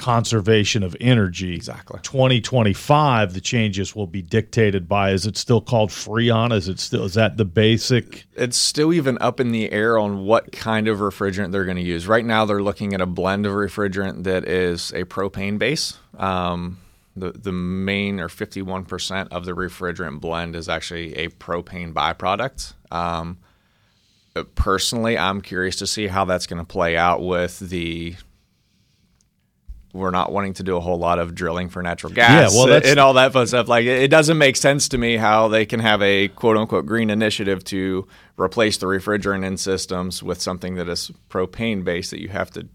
conservation 0.00 0.82
of 0.82 0.96
energy. 1.00 1.54
Exactly. 1.54 2.00
2025, 2.02 3.34
the 3.34 3.40
changes 3.40 3.94
will 3.94 4.06
be 4.06 4.22
dictated 4.22 4.88
by. 4.88 5.10
Is 5.10 5.26
it 5.26 5.36
still 5.36 5.60
called 5.60 5.90
Freon? 5.90 6.52
Is 6.52 6.68
it 6.68 6.80
still? 6.80 7.04
Is 7.04 7.14
that 7.14 7.36
the 7.36 7.44
basic? 7.44 8.24
It's 8.34 8.56
still 8.56 8.92
even 8.92 9.18
up 9.20 9.38
in 9.38 9.52
the 9.52 9.70
air 9.70 9.98
on 9.98 10.24
what 10.24 10.52
kind 10.52 10.88
of 10.88 10.98
refrigerant 10.98 11.52
they're 11.52 11.66
going 11.66 11.76
to 11.76 11.82
use. 11.82 12.08
Right 12.08 12.24
now, 12.24 12.46
they're 12.46 12.62
looking 12.62 12.94
at 12.94 13.02
a 13.02 13.06
blend 13.06 13.44
of 13.44 13.52
refrigerant 13.52 14.24
that 14.24 14.48
is 14.48 14.90
a 14.92 15.04
propane 15.04 15.58
base. 15.58 15.98
Um, 16.16 16.78
the 17.14 17.32
the 17.32 17.52
main 17.52 18.20
or 18.20 18.28
51% 18.28 19.28
of 19.28 19.44
the 19.44 19.52
refrigerant 19.52 20.20
blend 20.20 20.56
is 20.56 20.68
actually 20.68 21.14
a 21.16 21.28
propane 21.28 21.92
byproduct. 21.92 22.72
Um, 22.90 23.38
personally, 24.54 25.18
I'm 25.18 25.40
curious 25.42 25.76
to 25.76 25.86
see 25.86 26.06
how 26.06 26.24
that's 26.24 26.46
going 26.46 26.60
to 26.60 26.64
play 26.64 26.96
out 26.96 27.22
with 27.22 27.58
the. 27.58 28.16
We're 29.92 30.10
not 30.12 30.30
wanting 30.30 30.54
to 30.54 30.62
do 30.62 30.76
a 30.76 30.80
whole 30.80 30.98
lot 30.98 31.18
of 31.18 31.34
drilling 31.34 31.68
for 31.68 31.82
natural 31.82 32.12
gas 32.12 32.52
Yeah, 32.52 32.58
well, 32.58 32.68
that's- 32.68 32.90
and 32.90 33.00
all 33.00 33.14
that 33.14 33.32
fun 33.32 33.46
stuff. 33.48 33.68
Like, 33.68 33.86
it 33.86 34.08
doesn't 34.08 34.38
make 34.38 34.56
sense 34.56 34.88
to 34.90 34.98
me 34.98 35.16
how 35.16 35.48
they 35.48 35.66
can 35.66 35.80
have 35.80 36.00
a 36.02 36.28
quote 36.28 36.56
unquote 36.56 36.86
green 36.86 37.10
initiative 37.10 37.64
to 37.64 38.06
replace 38.38 38.76
the 38.78 38.86
refrigerant 38.86 39.44
in 39.44 39.56
systems 39.56 40.22
with 40.22 40.40
something 40.40 40.76
that 40.76 40.88
is 40.88 41.10
propane 41.28 41.82
based 41.84 42.12
that 42.12 42.20
you 42.20 42.28
have 42.28 42.50
to 42.52 42.68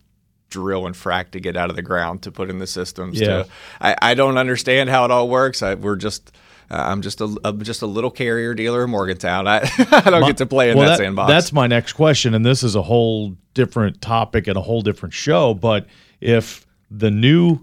drill 0.50 0.86
and 0.86 0.96
frack 0.96 1.32
to 1.32 1.40
get 1.40 1.56
out 1.58 1.70
of 1.70 1.76
the 1.76 1.82
ground 1.82 2.22
to 2.24 2.32
put 2.32 2.50
in 2.50 2.60
the 2.60 2.68
systems. 2.68 3.20
Yeah. 3.20 3.44
To, 3.44 3.48
I, 3.82 3.96
I 4.02 4.14
don't 4.14 4.38
understand 4.38 4.90
how 4.90 5.06
it 5.06 5.12
all 5.12 5.30
works. 5.30 5.62
I, 5.64 5.76
we're 5.76 5.96
just. 5.96 6.32
Uh, 6.70 6.78
I'm 6.78 7.04
just 7.04 7.22
a 7.22 7.38
I'm 7.46 7.62
just 7.62 7.84
a 7.84 7.86
little 7.86 8.10
carrier 8.10 8.56
dealer 8.56 8.86
in 8.86 8.90
Morgantown. 8.90 9.48
I, 9.48 9.58
I 9.92 10.10
don't 10.10 10.26
get 10.26 10.38
to 10.38 10.48
play 10.48 10.72
in 10.72 10.78
Well, 10.78 10.90
that, 10.90 10.98
sandbox. 10.98 11.30
That's 11.30 11.54
my 11.54 11.68
next 11.68 11.94
question, 11.94 12.34
and 12.34 12.44
this 12.44 12.64
is 12.64 12.74
a 12.74 12.82
whole 12.82 13.36
different 13.54 14.02
topic 14.02 14.48
and 14.48 14.58
a 14.58 14.62
whole 14.62 14.82
different 14.82 15.14
show. 15.14 15.54
But 15.54 15.86
if 16.20 16.65
the 16.98 17.12
new 17.12 17.60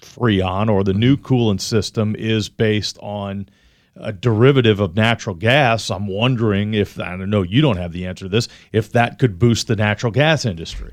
Freon 0.00 0.70
or 0.70 0.84
the 0.84 0.92
new 0.94 1.16
coolant 1.16 1.60
system 1.60 2.14
is 2.16 2.48
based 2.48 2.98
on 3.00 3.48
a 3.96 4.12
derivative 4.12 4.80
of 4.80 4.96
natural 4.96 5.34
gas, 5.36 5.90
I'm 5.90 6.06
wondering 6.08 6.74
if 6.74 6.98
I 6.98 7.16
don't 7.16 7.30
know. 7.30 7.42
You 7.42 7.62
don't 7.62 7.76
have 7.76 7.92
the 7.92 8.06
answer 8.06 8.24
to 8.24 8.28
this. 8.28 8.48
If 8.72 8.92
that 8.92 9.18
could 9.18 9.38
boost 9.38 9.68
the 9.68 9.76
natural 9.76 10.10
gas 10.12 10.44
industry. 10.44 10.92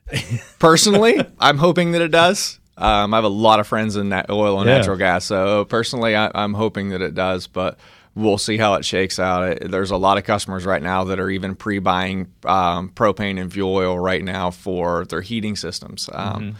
personally, 0.58 1.20
I'm 1.38 1.58
hoping 1.58 1.92
that 1.92 2.02
it 2.02 2.10
does. 2.10 2.58
Um, 2.76 3.12
I 3.12 3.16
have 3.16 3.24
a 3.24 3.28
lot 3.28 3.58
of 3.60 3.66
friends 3.66 3.96
in 3.96 4.10
that 4.10 4.30
oil 4.30 4.60
and 4.60 4.68
Yeah. 4.68 4.78
natural 4.78 4.96
gas, 4.96 5.24
so 5.24 5.64
personally, 5.64 6.14
I, 6.14 6.30
I'm 6.34 6.54
hoping 6.54 6.90
that 6.90 7.02
it 7.02 7.14
does. 7.14 7.46
But 7.48 7.78
we'll 8.14 8.38
see 8.38 8.56
how 8.56 8.74
it 8.74 8.84
shakes 8.84 9.18
out. 9.18 9.58
There's 9.60 9.90
a 9.90 9.96
lot 9.96 10.16
of 10.16 10.24
customers 10.24 10.64
right 10.64 10.82
now 10.82 11.04
that 11.04 11.18
are 11.20 11.28
even 11.30 11.54
pre-buying 11.56 12.32
um, 12.44 12.90
propane 12.90 13.40
and 13.40 13.52
fuel 13.52 13.74
oil 13.74 13.98
right 13.98 14.22
now 14.22 14.50
for 14.50 15.04
their 15.06 15.20
heating 15.22 15.56
systems. 15.56 16.08
Um, 16.12 16.56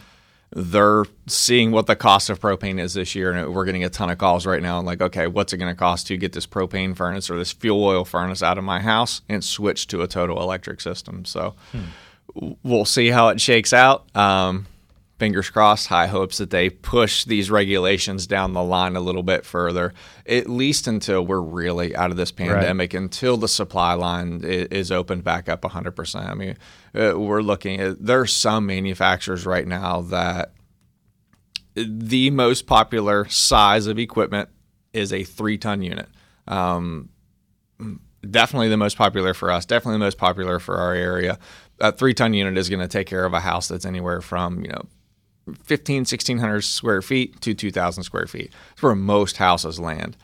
They're 0.51 1.05
seeing 1.27 1.71
what 1.71 1.85
the 1.85 1.95
cost 1.95 2.29
of 2.29 2.39
propane 2.39 2.79
is 2.79 2.95
this 2.95 3.13
year, 3.13 3.31
and 3.31 3.53
we're 3.53 3.65
getting 3.65 3.83
a 3.83 3.89
ton 3.89 4.09
of 4.09 4.17
calls 4.17 4.45
right 4.47 4.63
now. 4.63 4.81
Like, 4.81 4.99
okay, 5.01 5.27
what's 5.27 5.53
it 5.53 5.57
going 5.57 5.71
to 5.71 5.77
cost 5.77 6.07
to 6.07 6.17
get 6.17 6.33
this 6.33 6.47
propane 6.47 6.95
furnace 6.95 7.29
or 7.29 7.37
this 7.37 7.51
fuel 7.51 7.83
oil 7.83 8.03
furnace 8.03 8.41
out 8.41 8.57
of 8.57 8.63
my 8.63 8.79
house 8.79 9.21
and 9.29 9.43
switch 9.43 9.85
to 9.87 10.01
a 10.01 10.07
total 10.07 10.41
electric 10.41 10.81
system? 10.81 11.23
So 11.25 11.53
we'll 12.63 12.85
see 12.85 13.09
how 13.09 13.29
it 13.29 13.39
shakes 13.39 13.73
out. 13.73 14.15
Um, 14.15 14.65
fingers 15.19 15.49
crossed, 15.49 15.87
high 15.87 16.07
hopes 16.07 16.37
that 16.37 16.49
they 16.49 16.69
push 16.69 17.25
these 17.25 17.51
regulations 17.51 18.25
down 18.25 18.53
the 18.53 18.63
line 18.63 18.95
a 18.95 19.01
little 19.01 19.21
bit 19.21 19.45
further, 19.45 19.93
at 20.25 20.49
least 20.49 20.87
until 20.87 21.25
we're 21.25 21.41
really 21.41 21.95
out 21.95 22.09
of 22.09 22.17
this 22.17 22.31
pandemic, 22.31 22.93
until 22.93 23.37
the 23.37 23.47
supply 23.47 23.93
line 23.93 24.41
is, 24.43 24.67
is 24.67 24.91
opened 24.91 25.23
back 25.23 25.49
up 25.49 25.61
100%. 25.61 26.25
I 26.27 26.33
mean, 26.33 26.57
uh, 26.95 27.19
we're 27.19 27.41
looking 27.41 27.79
at, 27.79 28.03
there 28.03 28.21
are 28.21 28.27
some 28.27 28.65
manufacturers 28.65 29.45
right 29.45 29.67
now 29.67 30.01
that 30.01 30.53
the 31.75 32.31
most 32.31 32.65
popular 32.65 33.27
size 33.29 33.85
of 33.87 33.99
equipment 33.99 34.49
is 34.93 35.13
a 35.13 35.23
three 35.23 35.57
ton 35.57 35.81
unit. 35.81 36.07
Um, 36.47 37.09
definitely 38.29 38.69
the 38.69 38.77
most 38.77 38.97
popular 38.97 39.33
for 39.33 39.51
us, 39.51 39.65
definitely 39.65 39.95
the 39.95 40.05
most 40.05 40.17
popular 40.17 40.59
for 40.59 40.77
our 40.77 40.93
area. 40.93 41.37
A 41.79 41.91
three 41.91 42.13
ton 42.13 42.33
unit 42.33 42.57
is 42.57 42.69
going 42.69 42.81
to 42.81 42.87
take 42.87 43.07
care 43.07 43.25
of 43.25 43.33
a 43.33 43.39
house 43.39 43.67
that's 43.67 43.85
anywhere 43.85 44.21
from, 44.21 44.61
you 44.61 44.69
know, 44.69 44.85
15, 45.55 45.99
1600 46.01 46.61
square 46.61 47.01
feet 47.01 47.39
to 47.41 47.53
2000 47.53 48.03
square 48.03 48.27
feet. 48.27 48.51
It's 48.73 48.81
where 48.81 48.95
most 48.95 49.37
houses 49.37 49.79
land. 49.79 50.17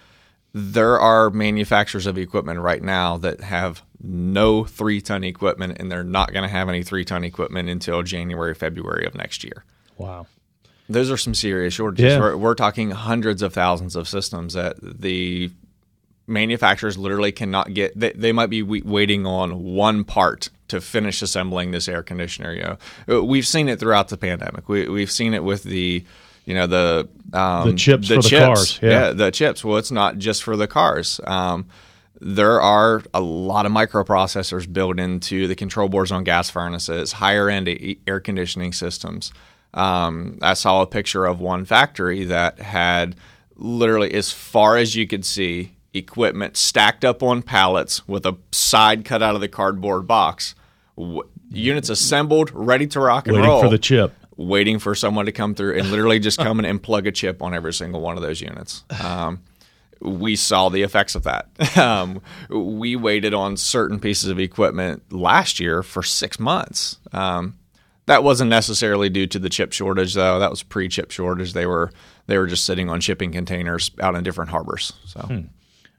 There 0.53 0.99
are 0.99 1.29
manufacturers 1.29 2.05
of 2.05 2.17
equipment 2.17 2.59
right 2.59 2.81
now 2.81 3.17
that 3.17 3.41
have 3.41 3.83
no 4.01 4.63
three 4.63 5.01
ton 5.01 5.23
equipment, 5.23 5.77
and 5.79 5.91
they're 5.91 6.03
not 6.03 6.31
going 6.31 6.43
to 6.43 6.49
have 6.49 6.69
any 6.69 6.83
three 6.83 7.03
ton 7.03 7.23
equipment 7.23 7.69
until 7.69 8.03
January, 8.03 8.53
February 8.53 9.05
of 9.05 9.15
next 9.15 9.43
year. 9.43 9.65
Wow. 9.97 10.27
Those 10.87 11.09
are 11.09 11.17
some 11.17 11.33
serious 11.33 11.73
shortages. 11.73 12.13
Yeah. 12.13 12.19
We're, 12.19 12.37
we're 12.37 12.55
talking 12.55 12.91
hundreds 12.91 13.41
of 13.41 13.53
thousands 13.53 13.95
of 13.95 14.07
systems 14.07 14.53
that 14.53 14.77
the 14.81 15.51
manufacturers 16.27 16.97
literally 16.97 17.31
cannot 17.31 17.73
get. 17.73 17.99
They, 17.99 18.11
they 18.11 18.31
might 18.31 18.49
be 18.49 18.61
waiting 18.61 19.25
on 19.25 19.63
one 19.63 20.03
part 20.03 20.49
to 20.67 20.81
finish 20.81 21.21
assembling 21.21 21.71
this 21.71 21.87
air 21.87 22.03
conditioner. 22.03 22.53
You 22.53 22.63
know, 22.63 22.77
Uh, 23.09 23.23
we've 23.23 23.47
seen 23.47 23.69
it 23.69 23.79
throughout 23.79 24.07
the 24.09 24.17
pandemic. 24.17 24.67
We, 24.67 24.87
we've 24.87 25.11
seen 25.11 25.33
it 25.33 25.43
with 25.43 25.63
the, 25.63 26.03
you 26.45 26.53
know, 26.53 26.67
the 26.67 27.07
um, 27.33 27.71
The 27.71 27.73
chips 27.73 28.07
for 28.07 28.21
the 28.21 28.29
cars, 28.29 28.79
yeah. 28.81 29.11
the 29.11 29.31
chips. 29.31 29.63
Well, 29.63 29.77
it's 29.77 29.91
not 29.91 30.17
just 30.17 30.43
for 30.43 30.55
the 30.55 30.67
cars. 30.67 31.19
Um, 31.25 31.67
there 32.21 32.61
are 32.61 33.03
a 33.13 33.19
lot 33.19 33.65
of 33.65 33.71
microprocessors 33.71 34.71
built 34.71 34.99
into 34.99 35.47
the 35.47 35.55
control 35.55 35.89
boards 35.89 36.11
on 36.11 36.23
gas 36.23 36.49
furnaces, 36.49 37.11
higher 37.11 37.49
end 37.49 37.69
air 38.07 38.19
conditioning 38.19 38.73
systems. 38.73 39.33
Um, 39.73 40.39
I 40.41 40.53
saw 40.53 40.81
a 40.81 40.87
picture 40.87 41.25
of 41.25 41.41
one 41.41 41.65
factory 41.65 42.23
that 42.23 42.59
had 42.59 43.17
literally, 43.57 44.13
as 44.13 44.31
far 44.31 44.77
as 44.77 44.95
you 44.95 45.05
could 45.05 45.25
see, 45.25 45.74
equipment 45.95 46.57
stacked 46.57 47.03
up 47.05 47.23
on 47.23 47.41
pallets 47.41 48.07
with 48.07 48.25
a 48.25 48.35
side 48.51 49.05
cut 49.05 49.23
out 49.23 49.35
of 49.35 49.41
the 49.41 49.47
cardboard 49.47 50.05
box. 50.07 50.55
W- 50.97 51.23
units 51.49 51.89
assembled, 51.89 52.51
ready 52.53 52.87
to 52.87 52.99
rock 52.99 53.27
and 53.27 53.35
Waiting 53.37 53.49
roll 53.49 53.61
for 53.61 53.69
the 53.69 53.77
chip. 53.77 54.13
waiting 54.37 54.79
for 54.79 54.93
someone 54.95 55.25
to 55.25 55.31
come 55.31 55.55
through 55.55 55.77
and 55.77 55.89
literally 55.89 56.19
just 56.19 56.37
come 56.37 56.59
in 56.59 56.65
and 56.65 56.81
plug 56.81 57.07
a 57.07 57.11
chip 57.11 57.41
on 57.41 57.53
every 57.53 57.73
single 57.73 58.01
one 58.01 58.17
of 58.17 58.21
those 58.23 58.41
units. 58.41 58.83
Um, 59.03 59.41
we 60.01 60.35
saw 60.35 60.69
the 60.69 60.81
effects 60.83 61.15
of 61.15 61.23
that. 61.23 61.47
Um, 61.77 62.21
we 62.49 62.95
waited 62.95 63.33
on 63.33 63.57
certain 63.57 63.99
pieces 63.99 64.29
of 64.29 64.39
equipment 64.39 65.03
last 65.11 65.59
year 65.59 65.83
for 65.83 66.03
six 66.03 66.39
months. 66.39 66.99
Um, 67.13 67.55
that 68.07 68.23
wasn't 68.23 68.49
necessarily 68.49 69.09
due 69.09 69.25
to 69.27 69.39
the 69.39 69.49
chip 69.49 69.73
shortage, 69.73 70.13
though. 70.13 70.37
That 70.39 70.49
was 70.51 70.61
pre-chip 70.63 71.11
shortage. 71.11 71.53
They 71.53 71.65
were 71.65 71.91
they 72.27 72.37
were 72.37 72.45
just 72.47 72.63
sitting 72.65 72.89
on 72.89 73.01
shipping 73.01 73.31
containers 73.31 73.91
out 73.99 74.15
in 74.15 74.23
different 74.23 74.51
harbors. 74.51 74.93
So. 75.05 75.45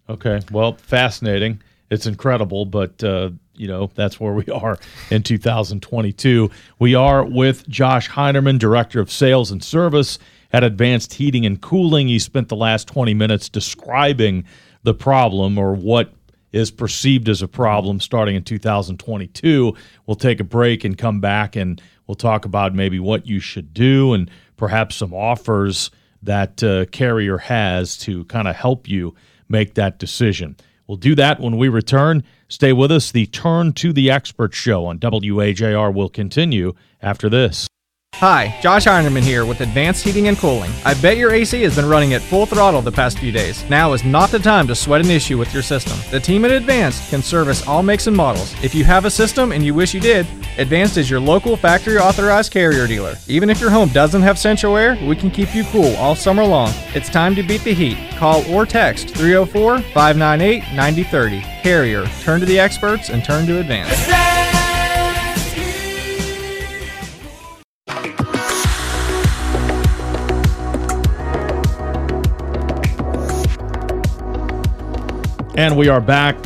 Okay. 0.09 0.41
Well, 0.51 0.75
fascinating. 0.75 1.61
It's 1.91 2.07
incredible, 2.07 2.65
but 2.67 3.03
uh, 3.03 3.31
you 3.55 3.69
know 3.69 3.91
that's 3.95 4.21
where 4.21 4.33
we 4.33 4.45
are 4.53 4.79
in 5.11 5.23
2022. 5.23 6.51
We 6.79 6.95
are 6.95 7.25
with 7.25 7.69
Josh 7.69 8.09
Heinerman, 8.11 8.59
Director 8.59 9.01
of 9.01 9.11
Sales 9.11 9.51
and 9.51 9.63
Service 9.63 10.19
at 10.53 10.65
Advanced 10.65 11.15
Heating 11.15 11.47
and 11.47 11.61
Cooling. 11.61 12.09
He 12.09 12.19
spent 12.19 12.49
the 12.49 12.57
last 12.57 12.89
20 12.89 13.15
minutes 13.15 13.49
describing 13.49 14.45
the 14.83 14.95
problem 14.95 15.59
or 15.59 15.75
what 15.75 16.13
is 16.53 16.71
perceived 16.71 17.29
as 17.29 17.43
a 17.43 17.49
problem 17.49 18.01
starting 18.01 18.37
in 18.37 18.45
2022. 18.45 19.75
We'll 20.07 20.15
take 20.15 20.41
a 20.41 20.45
break 20.45 20.85
and 20.85 20.97
come 20.97 21.21
back 21.21 21.57
and 21.57 21.81
we'll 22.07 22.15
talk 22.15 22.45
about 22.45 22.75
maybe 22.75 22.99
what 22.99 23.27
you 23.27 23.41
should 23.41 23.75
do 23.75 24.15
and 24.15 24.31
perhaps 24.57 24.97
some 24.97 25.13
offers 25.13 25.91
that 26.23 26.63
uh, 26.63 26.87
carrier 26.87 27.39
has 27.39 27.99
to 27.99 28.25
kind 28.25 28.49
of 28.49 28.57
help 28.57 28.89
you 28.89 29.15
make 29.49 29.75
that 29.75 29.99
decision. 29.99 30.57
We'll 30.87 30.97
do 30.97 31.15
that 31.17 31.41
when 31.41 31.57
we 31.57 31.69
return. 31.69 32.23
Stay 32.49 32.73
with 32.73 32.93
us. 32.93 33.11
The 33.11 33.27
Turn 33.27 33.73
to 33.75 33.93
the 33.93 34.11
Expert 34.11 34.55
show 34.55 34.87
on 34.87 34.99
WAJR 34.99 35.93
will 35.93 36.09
continue 36.09 36.75
after 37.03 37.29
this. 37.29 37.69
Hi, 38.15 38.59
Josh 38.63 38.87
Heinerman 38.87 39.25
here 39.25 39.45
with 39.45 39.61
Advanced 39.61 40.03
Heating 40.03 40.29
and 40.29 40.39
Cooling. 40.39 40.71
I 40.87 40.95
bet 41.03 41.19
your 41.19 41.33
AC 41.33 41.61
has 41.65 41.77
been 41.77 41.85
running 41.85 42.15
at 42.15 42.23
full 42.23 42.47
throttle 42.47 42.81
the 42.81 42.91
past 42.91 43.19
few 43.19 43.31
days. 43.31 43.69
Now 43.69 43.93
is 43.93 44.05
not 44.05 44.31
the 44.31 44.39
time 44.39 44.67
to 44.69 44.75
sweat 44.75 45.03
an 45.03 45.11
issue 45.11 45.37
with 45.37 45.53
your 45.53 45.63
system. 45.63 45.99
The 46.11 46.21
team 46.21 46.47
at 46.47 46.51
Advanced 46.51 47.11
can 47.11 47.21
service 47.21 47.67
all 47.67 47.83
makes 47.83 48.07
and 48.07 48.17
models. 48.17 48.55
If 48.65 48.75
you 48.75 48.85
have 48.85 49.05
a 49.05 49.11
system 49.11 49.53
and 49.53 49.63
you 49.63 49.75
wish 49.75 49.93
you 49.93 50.01
did, 50.01 50.27
Advanced 50.59 50.97
is 50.97 51.11
your 51.11 51.21
local 51.21 51.55
factory 51.55 51.99
authorized 51.99 52.51
carrier 52.51 52.87
dealer. 52.87 53.17
Even 53.29 53.51
if 53.51 53.61
your 53.61 53.69
home 53.69 53.91
doesn't 53.91 54.23
have 54.23 54.39
central 54.39 54.79
air, 54.79 54.97
we 55.07 55.15
can 55.15 55.31
keep 55.31 55.55
you 55.55 55.65
cool 55.65 55.95
all 55.97 56.15
summer 56.15 56.43
long. 56.43 56.73
It's 56.95 57.11
time 57.11 57.35
to 57.35 57.43
beat 57.43 57.63
the 57.63 57.75
heat. 57.75 57.99
Call 58.17 58.43
or 58.51 58.65
text 58.65 59.11
304 59.11 59.83
598 59.93 60.61
9030. 60.75 61.41
Carrier, 61.63 62.07
turn 62.23 62.41
to 62.41 62.47
the 62.47 62.59
experts 62.59 63.11
and 63.11 63.23
turn 63.23 63.47
to 63.47 63.59
Advanced. 63.61 64.09
And 75.59 75.77
we 75.77 75.89
are 75.89 76.01
back 76.01 76.37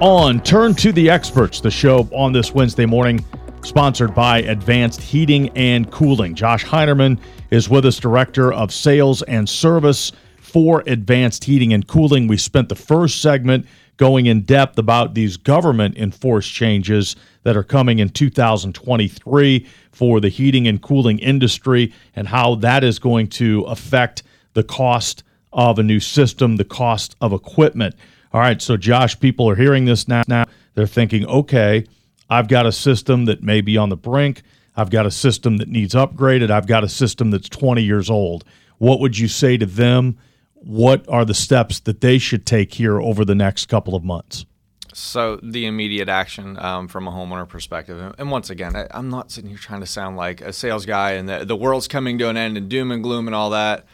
on 0.00 0.40
Turn 0.40 0.74
to 0.76 0.92
the 0.92 1.10
Experts, 1.10 1.60
the 1.60 1.70
show 1.70 2.08
on 2.12 2.32
this 2.32 2.54
Wednesday 2.54 2.86
morning, 2.86 3.24
sponsored 3.62 4.14
by 4.14 4.38
Advanced 4.38 5.00
Heating 5.00 5.50
and 5.50 5.90
Cooling. 5.90 6.34
Josh 6.34 6.64
Heinerman 6.64 7.18
is 7.50 7.68
with 7.68 7.86
us, 7.86 7.98
Director 7.98 8.52
of 8.52 8.72
Sales 8.72 9.22
and 9.22 9.48
Service 9.48 10.12
for 10.38 10.82
Advanced 10.86 11.44
Heating 11.44 11.72
and 11.72 11.86
Cooling. 11.86 12.26
We 12.26 12.36
spent 12.36 12.68
the 12.68 12.74
first 12.74 13.22
segment 13.22 13.66
going 13.96 14.26
in 14.26 14.42
depth 14.42 14.78
about 14.78 15.14
these 15.14 15.36
government 15.36 15.96
enforced 15.96 16.52
changes 16.52 17.16
that 17.42 17.56
are 17.56 17.62
coming 17.62 17.98
in 17.98 18.08
2023 18.08 19.66
for 19.92 20.20
the 20.20 20.28
heating 20.28 20.66
and 20.66 20.80
cooling 20.80 21.18
industry 21.18 21.92
and 22.16 22.28
how 22.28 22.54
that 22.56 22.82
is 22.82 22.98
going 22.98 23.28
to 23.28 23.62
affect 23.64 24.22
the 24.54 24.64
cost 24.64 25.22
of 25.52 25.78
a 25.78 25.82
new 25.82 26.00
system, 26.00 26.56
the 26.56 26.64
cost 26.64 27.14
of 27.20 27.32
equipment. 27.32 27.94
All 28.32 28.40
right, 28.40 28.60
so 28.62 28.76
Josh, 28.76 29.18
people 29.20 29.48
are 29.50 29.56
hearing 29.56 29.84
this 29.84 30.08
now. 30.08 30.22
Now 30.26 30.46
they're 30.74 30.86
thinking, 30.86 31.26
okay, 31.26 31.84
I've 32.30 32.48
got 32.48 32.64
a 32.64 32.72
system 32.72 33.24
that 33.24 33.42
may 33.42 33.60
be 33.60 33.76
on 33.76 33.88
the 33.88 33.96
brink. 33.96 34.42
I've 34.76 34.90
got 34.90 35.04
a 35.04 35.10
system 35.10 35.56
that 35.56 35.68
needs 35.68 35.94
upgraded. 35.94 36.50
I've 36.50 36.68
got 36.68 36.84
a 36.84 36.88
system 36.88 37.32
that's 37.32 37.48
20 37.48 37.82
years 37.82 38.08
old. 38.08 38.44
What 38.78 39.00
would 39.00 39.18
you 39.18 39.28
say 39.28 39.56
to 39.56 39.66
them? 39.66 40.16
What 40.54 41.06
are 41.08 41.24
the 41.24 41.34
steps 41.34 41.80
that 41.80 42.00
they 42.00 42.18
should 42.18 42.46
take 42.46 42.74
here 42.74 43.00
over 43.00 43.24
the 43.24 43.34
next 43.34 43.66
couple 43.66 43.94
of 43.96 44.04
months? 44.04 44.46
So 44.92 45.38
the 45.42 45.66
immediate 45.66 46.08
action 46.08 46.58
um, 46.58 46.88
from 46.88 47.06
a 47.06 47.10
homeowner 47.10 47.48
perspective, 47.48 48.14
and 48.18 48.30
once 48.30 48.50
again, 48.50 48.74
I, 48.74 48.86
am 48.90 49.08
not 49.08 49.30
sitting 49.30 49.50
here 49.50 49.58
trying 49.58 49.80
to 49.80 49.86
sound 49.86 50.16
like 50.16 50.40
a 50.40 50.52
sales 50.52 50.84
guy 50.84 51.12
and 51.12 51.28
the, 51.28 51.44
the 51.44 51.56
world's 51.56 51.88
coming 51.88 52.18
to 52.18 52.28
an 52.28 52.36
end 52.36 52.56
and 52.56 52.68
doom 52.68 52.90
and 52.90 53.02
gloom 53.02 53.26
and 53.26 53.34
all 53.34 53.50
that. 53.50 53.86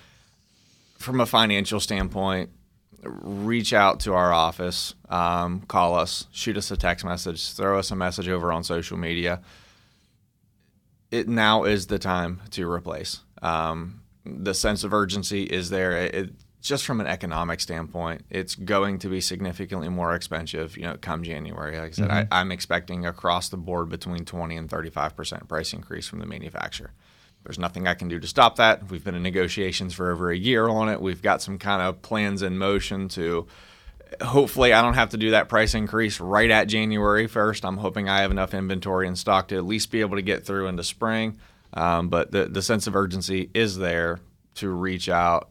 From 0.99 1.21
a 1.21 1.27
financial 1.27 1.81
standpoint, 1.81 2.51
reach 3.09 3.73
out 3.73 4.01
to 4.01 4.15
our 4.15 4.33
office, 4.33 4.95
um, 5.09 5.61
call 5.63 5.95
us, 5.95 6.27
shoot 6.33 6.57
us 6.57 6.71
a 6.71 6.77
text 6.77 7.05
message, 7.05 7.53
throw 7.53 7.79
us 7.79 7.91
a 7.91 7.97
message 7.97 8.29
over 8.29 8.53
on 8.53 8.65
social 8.65 8.97
media. 8.97 9.41
It 11.11 11.29
now 11.29 11.65
is 11.65 11.87
the 11.87 11.99
time 11.99 12.43
to 12.51 12.71
replace. 12.71 13.21
Um, 13.43 14.03
the 14.25 14.55
sense 14.55 14.85
of 14.85 14.93
urgency 14.93 15.45
is 15.45 15.71
there. 15.71 15.93
It, 15.97 16.31
just 16.61 16.85
from 16.85 17.01
an 17.01 17.07
economic 17.07 17.61
standpoint, 17.61 18.25
it's 18.29 18.57
going 18.57 18.99
to 18.99 19.09
be 19.09 19.21
significantly 19.21 19.89
more 19.89 20.15
expensive, 20.15 20.77
you 20.77 20.83
know, 20.83 20.97
come 21.01 21.23
January. 21.23 21.79
Like 21.79 21.89
I 21.89 21.93
said, 21.93 22.09
mm-hmm. 22.09 22.33
I, 22.33 22.41
I'm 22.41 22.51
expecting 22.51 23.07
across 23.07 23.49
the 23.49 23.57
board 23.57 23.89
between 23.89 24.25
20 24.25 24.57
and 24.57 24.69
35 24.69 25.17
percent 25.17 25.49
price 25.49 25.73
increase 25.73 26.09
from 26.09 26.19
the 26.19 26.27
manufacturer. 26.27 26.93
There's 27.47 27.61
nothing 27.61 27.87
I 27.87 27.95
can 27.95 28.09
do 28.09 28.19
to 28.19 28.27
stop 28.27 28.57
that. 28.57 28.91
We've 28.91 29.05
been 29.05 29.15
in 29.15 29.23
negotiations 29.23 29.95
for 29.95 30.11
over 30.11 30.33
a 30.33 30.37
year 30.37 30.69
on 30.69 30.89
it. 30.89 31.01
We've 31.01 31.23
got 31.23 31.41
some 31.41 31.59
kind 31.59 31.81
of 31.81 32.03
plans 32.03 32.43
in 32.43 32.59
motion 32.59 33.09
to 33.11 33.47
hopefully 34.21 34.73
I 34.73 34.83
don't 34.83 34.95
have 34.95 35.11
to 35.11 35.17
do 35.17 35.31
that 35.31 35.49
price 35.49 35.75
increase 35.75 36.19
right 36.19 36.51
at 36.51 36.65
January 36.65 37.29
1st. 37.29 37.65
I'm 37.65 37.77
hoping 37.77 38.09
I 38.09 38.23
have 38.23 38.33
enough 38.33 38.53
inventory 38.53 39.07
in 39.07 39.15
stock 39.15 39.47
to 39.49 39.57
at 39.57 39.65
least 39.65 39.93
be 39.93 40.01
able 40.01 40.17
to 40.17 40.23
get 40.23 40.45
through 40.45 40.67
into 40.67 40.83
spring. 40.83 41.39
Um, 41.73 42.09
but 42.09 42.33
the, 42.33 42.47
the 42.47 42.63
sense 42.63 42.89
of 42.89 42.97
urgency 42.97 43.49
is 43.55 43.79
there 43.79 44.19
to 44.57 44.69
reach 44.69 45.09
out. 45.09 45.51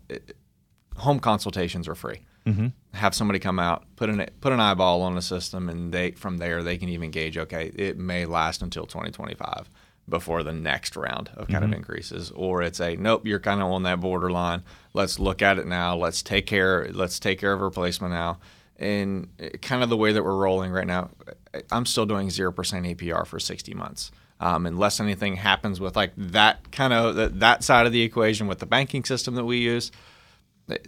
home 0.97 1.19
consultations 1.19 1.87
are 1.87 1.95
free. 1.95 2.25
Mm-hmm. 2.45 2.67
Have 2.93 3.15
somebody 3.15 3.39
come 3.39 3.57
out, 3.57 3.85
put 3.95 4.09
an 4.09 4.25
put 4.41 4.51
an 4.51 4.59
eyeball 4.59 5.01
on 5.01 5.15
the 5.15 5.21
system, 5.21 5.69
and 5.69 5.93
they 5.93 6.11
from 6.11 6.37
there 6.37 6.61
they 6.61 6.77
can 6.77 6.89
even 6.89 7.09
gauge. 7.09 7.37
Okay, 7.37 7.71
it 7.75 7.97
may 7.97 8.25
last 8.25 8.61
until 8.61 8.85
2025 8.85 9.69
before 10.07 10.43
the 10.43 10.53
next 10.53 10.95
round 10.95 11.29
of 11.35 11.47
kind 11.47 11.63
mm-hmm. 11.63 11.73
of 11.73 11.77
increases 11.77 12.31
or 12.35 12.61
it's 12.61 12.79
a 12.79 12.95
nope 12.95 13.25
you're 13.25 13.39
kind 13.39 13.61
of 13.61 13.67
on 13.71 13.83
that 13.83 13.99
borderline. 13.99 14.63
Let's 14.93 15.19
look 15.19 15.41
at 15.41 15.57
it 15.57 15.67
now. 15.67 15.95
Let's 15.95 16.21
take 16.21 16.45
care 16.45 16.89
let's 16.93 17.19
take 17.19 17.39
care 17.39 17.53
of 17.53 17.61
replacement 17.61 18.13
now. 18.13 18.39
And 18.77 19.29
kind 19.61 19.83
of 19.83 19.89
the 19.89 19.97
way 19.97 20.11
that 20.11 20.23
we're 20.23 20.35
rolling 20.35 20.71
right 20.71 20.85
now 20.85 21.09
i'm 21.71 21.85
still 21.85 22.05
doing 22.05 22.27
0% 22.27 22.53
apr 22.53 23.25
for 23.25 23.39
60 23.39 23.73
months. 23.73 24.11
Um, 24.37 24.65
unless 24.65 24.99
anything 24.99 25.37
happens 25.37 25.79
with 25.79 25.95
like 25.95 26.11
that 26.17 26.71
kind 26.71 26.91
of 26.91 27.39
that 27.39 27.63
side 27.63 27.85
of 27.85 27.93
the 27.93 28.01
equation 28.01 28.47
with 28.47 28.59
the 28.59 28.65
banking 28.65 29.05
system 29.05 29.35
that 29.35 29.45
we 29.45 29.57
use 29.57 29.91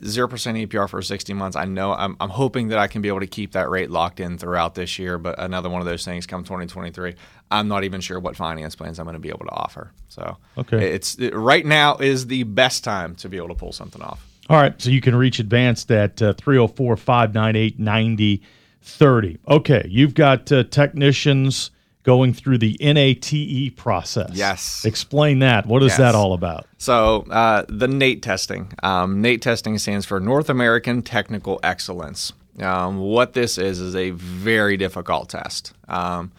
zero 0.04 0.28
percent 0.28 0.58
APR 0.58 0.90
for 0.90 1.02
60 1.02 1.34
months. 1.34 1.56
I 1.56 1.66
know 1.66 1.94
I'm, 1.94 2.18
I'm 2.20 2.30
hoping 2.30 2.70
that 2.70 2.80
I 2.80 2.88
can 2.88 3.02
be 3.02 3.08
able 3.08 3.20
to 3.20 3.28
keep 3.28 3.52
that 3.52 3.70
rate 3.70 3.92
locked 3.92 4.20
in 4.20 4.38
throughout 4.38 4.76
this 4.76 4.98
year. 4.98 5.18
But 5.18 5.40
another 5.40 5.70
one 5.70 5.82
of 5.82 5.88
those 5.88 6.04
things 6.04 6.26
come 6.26 6.44
2023, 6.44 7.16
I'm 7.52 7.68
not 7.68 7.84
even 7.84 8.02
sure 8.02 8.20
what 8.20 8.36
finance 8.36 8.76
plans 8.76 9.00
I'm 9.00 9.06
going 9.06 9.14
to 9.14 9.20
be 9.20 9.30
able 9.30 9.46
to 9.46 9.52
offer. 9.52 9.92
So 10.10 10.38
okay, 10.58 10.94
it's 10.94 11.16
it, 11.20 11.36
right 11.36 11.66
now 11.66 11.98
is 11.98 12.28
the 12.28 12.44
best 12.44 12.84
time 12.84 13.16
to 13.16 13.30
be 13.30 13.38
able 13.38 13.50
to 13.50 13.56
pull 13.56 13.72
something 13.72 14.02
off. 14.02 14.26
All 14.50 14.58
right, 14.58 14.82
so 14.82 14.90
you 14.90 15.02
can 15.02 15.16
reach 15.16 15.40
Advanced 15.40 15.92
at 15.92 16.22
uh, 16.22 16.34
304 16.34 16.96
598 16.96 17.80
9030. 17.80 19.38
Okay, 19.48 19.86
you've 19.90 20.14
got 20.14 20.50
uh, 20.52 20.64
technicians 20.64 21.72
going 22.08 22.32
through 22.32 22.58
the 22.58 22.78
NATE 22.80 23.76
process. 23.76 24.32
Yes. 24.32 24.86
Explain 24.86 25.40
that. 25.40 25.66
What 25.66 25.84
is 25.84 25.90
yes. 25.90 25.98
that 25.98 26.16
all 26.16 26.32
about? 26.32 26.66
So, 26.78 27.26
uh, 27.30 27.66
the 27.68 27.90
NATE 27.90 28.24
testing. 28.24 28.72
Um, 28.82 29.22
NATE 29.22 29.42
testing 29.42 29.78
stands 29.78 30.06
for 30.06 30.18
North 30.22 30.50
American 30.50 31.02
Technical 31.02 31.60
Excellence. 31.64 32.32
Um, 32.62 32.98
what 32.98 33.34
this 33.34 33.58
is 33.58 33.82
is 33.82 33.94
a 33.94 34.12
very 34.12 34.78
difficult 34.78 35.28
test. 35.28 35.74
Um, 35.90 36.32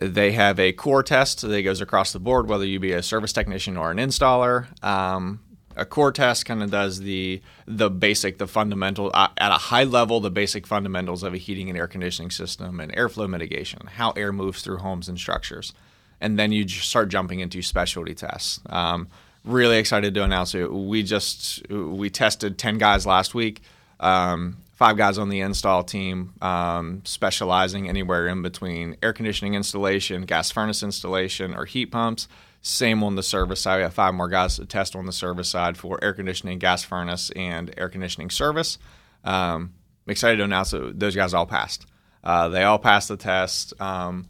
they 0.00 0.32
have 0.32 0.58
a 0.58 0.72
core 0.72 1.04
test 1.04 1.42
that 1.42 1.62
goes 1.62 1.80
across 1.80 2.12
the 2.12 2.18
board, 2.18 2.48
whether 2.48 2.66
you 2.66 2.80
be 2.80 2.90
a 2.90 3.00
service 3.00 3.32
technician 3.32 3.76
or 3.76 3.92
an 3.92 3.98
installer. 3.98 4.66
Um, 4.84 5.38
a 5.76 5.84
core 5.84 6.12
test 6.12 6.46
kind 6.46 6.62
of 6.62 6.70
does 6.70 7.00
the 7.00 7.40
the 7.66 7.90
basic, 7.90 8.38
the 8.38 8.46
fundamental 8.46 9.10
uh, 9.14 9.28
at 9.38 9.52
a 9.52 9.58
high 9.58 9.84
level, 9.84 10.20
the 10.20 10.30
basic 10.30 10.66
fundamentals 10.66 11.22
of 11.22 11.34
a 11.34 11.36
heating 11.36 11.68
and 11.68 11.78
air 11.78 11.86
conditioning 11.86 12.30
system 12.30 12.80
and 12.80 12.94
airflow 12.94 13.28
mitigation, 13.28 13.86
how 13.86 14.10
air 14.12 14.32
moves 14.32 14.62
through 14.62 14.78
homes 14.78 15.08
and 15.08 15.18
structures, 15.18 15.72
and 16.20 16.38
then 16.38 16.52
you 16.52 16.66
start 16.68 17.08
jumping 17.08 17.40
into 17.40 17.62
specialty 17.62 18.14
tests. 18.14 18.60
Um, 18.70 19.08
really 19.44 19.78
excited 19.78 20.14
to 20.14 20.24
announce 20.24 20.54
it. 20.54 20.72
We 20.72 21.02
just 21.02 21.68
we 21.70 22.10
tested 22.10 22.58
ten 22.58 22.78
guys 22.78 23.06
last 23.06 23.34
week. 23.34 23.62
Um, 24.00 24.58
five 24.76 24.96
guys 24.98 25.16
on 25.16 25.30
the 25.30 25.40
install 25.40 25.82
team, 25.82 26.34
um, 26.42 27.00
specializing 27.04 27.88
anywhere 27.88 28.28
in 28.28 28.42
between 28.42 28.96
air 29.02 29.12
conditioning 29.12 29.54
installation, 29.54 30.22
gas 30.22 30.50
furnace 30.50 30.82
installation, 30.82 31.54
or 31.54 31.64
heat 31.64 31.86
pumps. 31.86 32.28
Same 32.66 33.04
on 33.04 33.14
the 33.14 33.22
service 33.22 33.60
side. 33.60 33.76
We 33.76 33.82
have 33.84 33.94
five 33.94 34.12
more 34.12 34.28
guys 34.28 34.56
to 34.56 34.66
test 34.66 34.96
on 34.96 35.06
the 35.06 35.12
service 35.12 35.48
side 35.48 35.76
for 35.76 36.02
air 36.02 36.12
conditioning, 36.12 36.58
gas 36.58 36.82
furnace, 36.82 37.30
and 37.36 37.72
air 37.78 37.88
conditioning 37.88 38.28
service. 38.28 38.76
Um, 39.22 39.74
excited 40.08 40.38
to 40.38 40.42
announce 40.42 40.72
that 40.72 40.98
those 40.98 41.14
guys 41.14 41.32
all 41.32 41.46
passed. 41.46 41.86
Uh, 42.24 42.48
they 42.48 42.64
all 42.64 42.80
passed 42.80 43.06
the 43.06 43.16
test. 43.16 43.80
Um, 43.80 44.26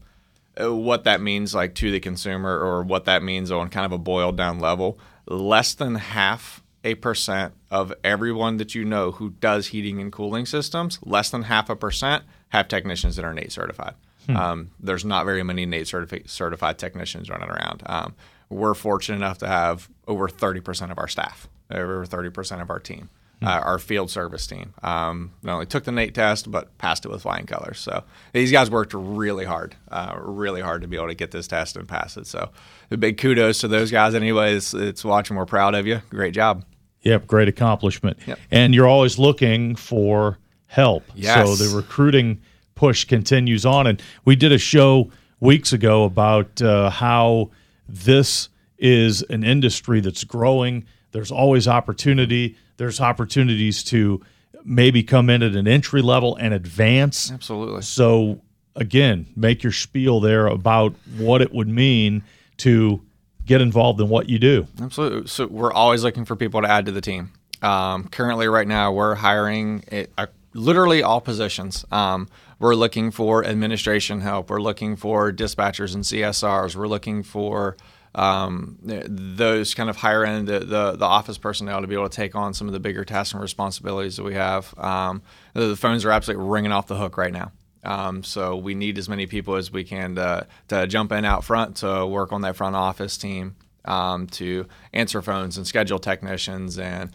what 0.59 1.05
that 1.05 1.23
means, 1.23 1.55
like 1.55 1.75
to 1.77 1.91
the 1.91 1.99
consumer, 1.99 2.59
or 2.59 2.83
what 2.83 3.07
that 3.07 3.23
means 3.23 3.51
on 3.51 3.71
kind 3.71 3.87
of 3.87 3.93
a 3.93 3.99
boiled 3.99 4.37
down 4.37 4.61
level, 4.61 4.99
less 5.27 5.73
than 5.73 5.95
half 5.95 6.63
a 6.85 6.95
percent 6.95 7.55
of 7.71 7.91
everyone 8.05 8.59
that 8.59 8.75
you 8.75 8.85
know 8.85 9.13
who 9.13 9.31
does 9.31 9.69
heating 9.69 9.99
and 9.99 10.13
cooling 10.13 10.45
systems, 10.45 10.99
less 11.03 11.31
than 11.31 11.45
half 11.45 11.71
a 11.71 11.75
percent 11.75 12.23
have 12.51 12.69
technicians 12.69 13.17
that 13.17 13.25
are 13.25 13.33
NATE 13.33 13.51
certified. 13.51 13.95
Hmm. 14.27 14.37
Um, 14.37 14.71
there's 14.81 15.05
not 15.05 15.25
very 15.25 15.43
many 15.43 15.67
NATE 15.67 15.87
certifi- 15.87 16.29
certified 16.29 16.79
technicians 16.79 17.31
running 17.31 17.49
around. 17.49 17.83
Um, 17.87 18.15
we're 18.49 18.75
fortunate 18.75 19.17
enough 19.17 19.39
to 19.39 19.47
have 19.47 19.89
over 20.07 20.29
30% 20.29 20.91
of 20.91 20.99
our 20.99 21.09
staff, 21.09 21.49
over 21.71 22.05
30% 22.07 22.63
of 22.63 22.71
our 22.71 22.79
team, 22.79 23.09
hmm. 23.41 23.47
uh, 23.47 23.61
our 23.61 23.79
field 23.79 24.11
service 24.11 24.47
team. 24.47 24.75
Um, 24.83 25.33
not 25.43 25.55
only 25.55 25.67
took 25.67 25.85
the 25.85 25.93
NATE 25.93 26.15
test, 26.15 26.51
but 26.51 26.77
passed 26.79 27.05
it 27.05 27.11
with 27.11 27.23
flying 27.23 27.47
colors. 27.47 27.79
So 27.79 28.05
these 28.33 28.53
guys 28.53 28.71
worked 28.71 28.95
really 28.95 29.45
hard, 29.45 29.75
uh, 29.91 30.17
really 30.19 30.61
hard 30.61 30.83
to 30.83 30.89
be 30.89 30.97
able 30.97 31.09
to 31.09 31.15
get 31.15 31.31
this 31.31 31.47
test 31.47 31.77
and 31.77 31.89
pass 31.89 32.17
it. 32.17 32.27
So 32.27 32.51
a 32.91 32.97
big 32.97 33.19
kudos 33.19 33.61
to 33.61 33.69
those 33.69 33.91
guys. 33.91 34.15
Anyways, 34.15 34.75
it's 34.75 35.05
watching. 35.05 35.37
We're 35.37 35.47
proud 35.47 35.75
of 35.75 35.87
you. 35.87 36.03
Great 36.11 36.35
job. 36.35 36.65
Yep, 37.03 37.29
great 37.29 37.47
accomplishment. 37.47 38.19
Yep. 38.27 38.39
And 38.51 38.75
you're 38.75 38.89
always 38.89 39.17
looking 39.17 39.77
for 39.77 40.39
help. 40.67 41.05
Yes. 41.15 41.47
So 41.47 41.55
the 41.55 41.77
recruiting– 41.77 42.41
push 42.77 43.05
continues 43.05 43.67
on. 43.67 43.89
And 43.89 44.01
we 44.25 44.37
did 44.37 44.53
a 44.53 44.59
show 44.59 45.11
weeks 45.41 45.73
ago 45.73 46.05
about 46.05 46.63
uh, 46.63 46.91
how 46.91 47.51
this 47.89 48.49
is 48.79 49.23
an 49.23 49.43
industry 49.43 50.01
that's 50.01 50.23
growing. 50.23 50.87
There's 51.11 51.33
always 51.33 51.67
opportunity. 51.67 52.57
There's 52.77 53.01
opportunities 53.01 53.83
to 53.85 54.23
maybe 54.65 55.03
come 55.03 55.31
in 55.31 55.43
at 55.43 55.55
an 55.55 55.67
entry 55.67 56.03
level 56.03 56.37
and 56.37 56.55
advance. 56.55 57.33
Absolutely. 57.33 57.83
So 57.83 58.43
again, 58.75 59.27
make 59.35 59.63
your 59.63 59.73
spiel 59.73 60.21
there 60.21 60.47
about 60.47 60.95
what 61.17 61.43
it 61.43 61.53
would 61.53 61.69
mean 61.69 62.23
to 62.59 63.03
get 63.45 63.61
involved 63.61 64.01
in 64.01 64.09
what 64.09 64.29
you 64.29 64.39
do. 64.39 64.67
Absolutely. 64.81 65.29
So 65.29 65.47
we're 65.47 65.73
always 65.73 66.03
looking 66.03 66.25
for 66.25 66.37
people 66.37 66.63
to 66.63 66.71
add 66.71 66.87
to 66.87 66.93
the 66.93 67.01
team. 67.01 67.33
Um, 67.63 68.09
currently, 68.09 68.49
right 68.49 68.67
now, 68.67 68.93
we're 68.93 69.15
hiring 69.15 69.83
a, 69.91 70.07
a, 70.19 70.29
literally 70.53 71.03
all 71.03 71.21
positions. 71.21 71.85
Um, 71.91 72.29
we're 72.59 72.75
looking 72.75 73.11
for 73.11 73.45
administration 73.45 74.21
help. 74.21 74.51
We're 74.51 74.61
looking 74.61 74.97
for 74.97 75.33
dispatchers 75.33 75.95
and 75.95 76.05
CSRs. 76.05 76.75
We're 76.75 76.89
looking 76.89 77.23
for 77.23 77.77
um, 78.15 78.79
those 78.83 79.75
kind 79.75 79.91
of 79.91 79.97
higher 79.97 80.25
end 80.25 80.49
the, 80.49 80.61
the, 80.61 80.93
the 80.93 81.05
office 81.05 81.37
personnel 81.37 81.83
to 81.83 81.87
be 81.87 81.95
able 81.95 82.09
to 82.09 82.17
take 82.17 82.35
on 82.35 82.55
some 82.55 82.67
of 82.67 82.73
the 82.73 82.81
bigger 82.81 83.05
tasks 83.05 83.35
and 83.35 83.43
responsibilities 83.43 84.17
that 84.17 84.25
we 84.25 84.35
have. 84.35 84.77
Um, 84.79 85.23
the 85.53 85.77
phones 85.77 86.05
are 86.07 86.11
absolutely 86.11 86.47
ringing 86.47 86.73
off 86.73 86.87
the 86.87 86.97
hook 86.97 87.19
right 87.19 87.33
now. 87.33 87.53
Um, 87.85 88.25
so 88.25 88.57
we 88.57 88.75
need 88.75 88.99
as 88.99 89.09
many 89.09 89.27
people 89.27 89.55
as 89.55 89.71
we 89.71 89.85
can 89.85 90.17
to, 90.17 90.47
to 90.69 90.87
jump 90.87 91.13
in 91.13 91.25
out 91.25 91.45
front 91.45 91.77
to 91.77 92.07
work 92.07 92.33
on 92.33 92.41
that 92.41 92.57
front 92.57 92.75
office 92.75 93.17
team 93.17 93.55
um, 93.85 94.27
to 94.29 94.67
answer 94.93 95.23
phones 95.23 95.57
and 95.57 95.67
schedule 95.67 95.99
technicians 95.99 96.79
and 96.79 97.11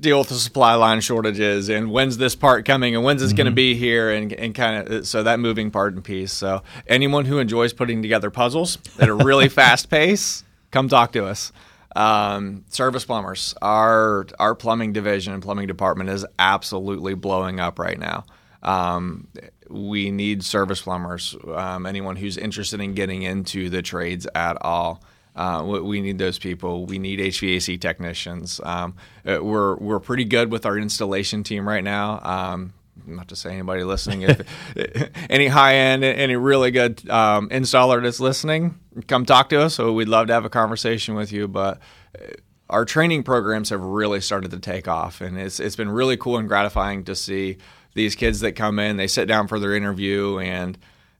deal 0.00 0.18
with 0.18 0.28
the 0.28 0.34
supply 0.34 0.74
line 0.74 1.00
shortages 1.00 1.68
and 1.68 1.90
when's 1.90 2.18
this 2.18 2.34
part 2.34 2.64
coming 2.64 2.94
and 2.94 3.04
when's 3.04 3.20
this 3.20 3.30
mm-hmm. 3.30 3.36
going 3.36 3.46
to 3.46 3.52
be 3.52 3.74
here 3.74 4.10
and, 4.10 4.32
and 4.32 4.54
kind 4.54 4.88
of 4.88 5.06
so 5.06 5.22
that 5.22 5.40
moving 5.40 5.70
part 5.70 5.94
and 5.94 6.04
piece. 6.04 6.32
So 6.32 6.62
anyone 6.86 7.24
who 7.24 7.38
enjoys 7.38 7.72
putting 7.72 8.02
together 8.02 8.30
puzzles 8.30 8.78
at 8.98 9.08
a 9.08 9.14
really 9.14 9.48
fast 9.48 9.90
pace 9.90 10.44
come 10.70 10.88
talk 10.88 11.12
to 11.12 11.26
us. 11.26 11.52
Um, 11.96 12.64
service 12.68 13.04
plumbers 13.04 13.54
our 13.62 14.26
our 14.38 14.54
plumbing 14.54 14.92
division 14.92 15.32
and 15.32 15.42
plumbing 15.42 15.66
department 15.66 16.10
is 16.10 16.24
absolutely 16.38 17.14
blowing 17.14 17.60
up 17.60 17.78
right 17.78 17.98
now. 17.98 18.24
Um, 18.62 19.28
we 19.70 20.10
need 20.10 20.44
service 20.44 20.82
plumbers 20.82 21.36
um, 21.54 21.86
anyone 21.86 22.16
who's 22.16 22.36
interested 22.36 22.80
in 22.80 22.94
getting 22.94 23.22
into 23.22 23.70
the 23.70 23.82
trades 23.82 24.26
at 24.34 24.58
all 24.60 25.02
uh, 25.38 25.62
we 25.62 26.00
need 26.00 26.18
those 26.18 26.36
people. 26.36 26.84
We 26.84 26.98
need 26.98 27.20
HVAC 27.20 27.80
technicians. 27.80 28.60
Um, 28.64 28.96
uh, 29.24 29.38
we're 29.40 29.76
we're 29.76 30.00
pretty 30.00 30.24
good 30.24 30.50
with 30.50 30.66
our 30.66 30.76
installation 30.76 31.44
team 31.44 31.66
right 31.66 31.84
now. 31.84 32.20
Um, 32.24 32.72
not 33.06 33.28
to 33.28 33.36
say 33.36 33.52
anybody 33.52 33.84
listening, 33.84 34.22
if 34.22 34.42
any 35.30 35.46
high 35.46 35.76
end, 35.76 36.02
any 36.02 36.34
really 36.34 36.72
good 36.72 37.08
um, 37.08 37.48
installer 37.50 38.02
that's 38.02 38.18
listening, 38.18 38.80
come 39.06 39.24
talk 39.24 39.48
to 39.50 39.60
us. 39.62 39.74
So 39.74 39.92
we'd 39.92 40.08
love 40.08 40.26
to 40.26 40.32
have 40.32 40.44
a 40.44 40.50
conversation 40.50 41.14
with 41.14 41.30
you. 41.30 41.46
But 41.46 41.78
uh, 42.20 42.26
our 42.68 42.84
training 42.84 43.22
programs 43.22 43.70
have 43.70 43.80
really 43.80 44.20
started 44.20 44.50
to 44.50 44.58
take 44.58 44.88
off, 44.88 45.20
and 45.20 45.38
it's 45.38 45.60
it's 45.60 45.76
been 45.76 45.88
really 45.88 46.16
cool 46.16 46.36
and 46.38 46.48
gratifying 46.48 47.04
to 47.04 47.14
see 47.14 47.58
these 47.94 48.16
kids 48.16 48.40
that 48.40 48.52
come 48.52 48.80
in. 48.80 48.96
They 48.96 49.06
sit 49.06 49.28
down 49.28 49.46
for 49.46 49.60
their 49.60 49.76
interview 49.76 50.40
and 50.40 50.76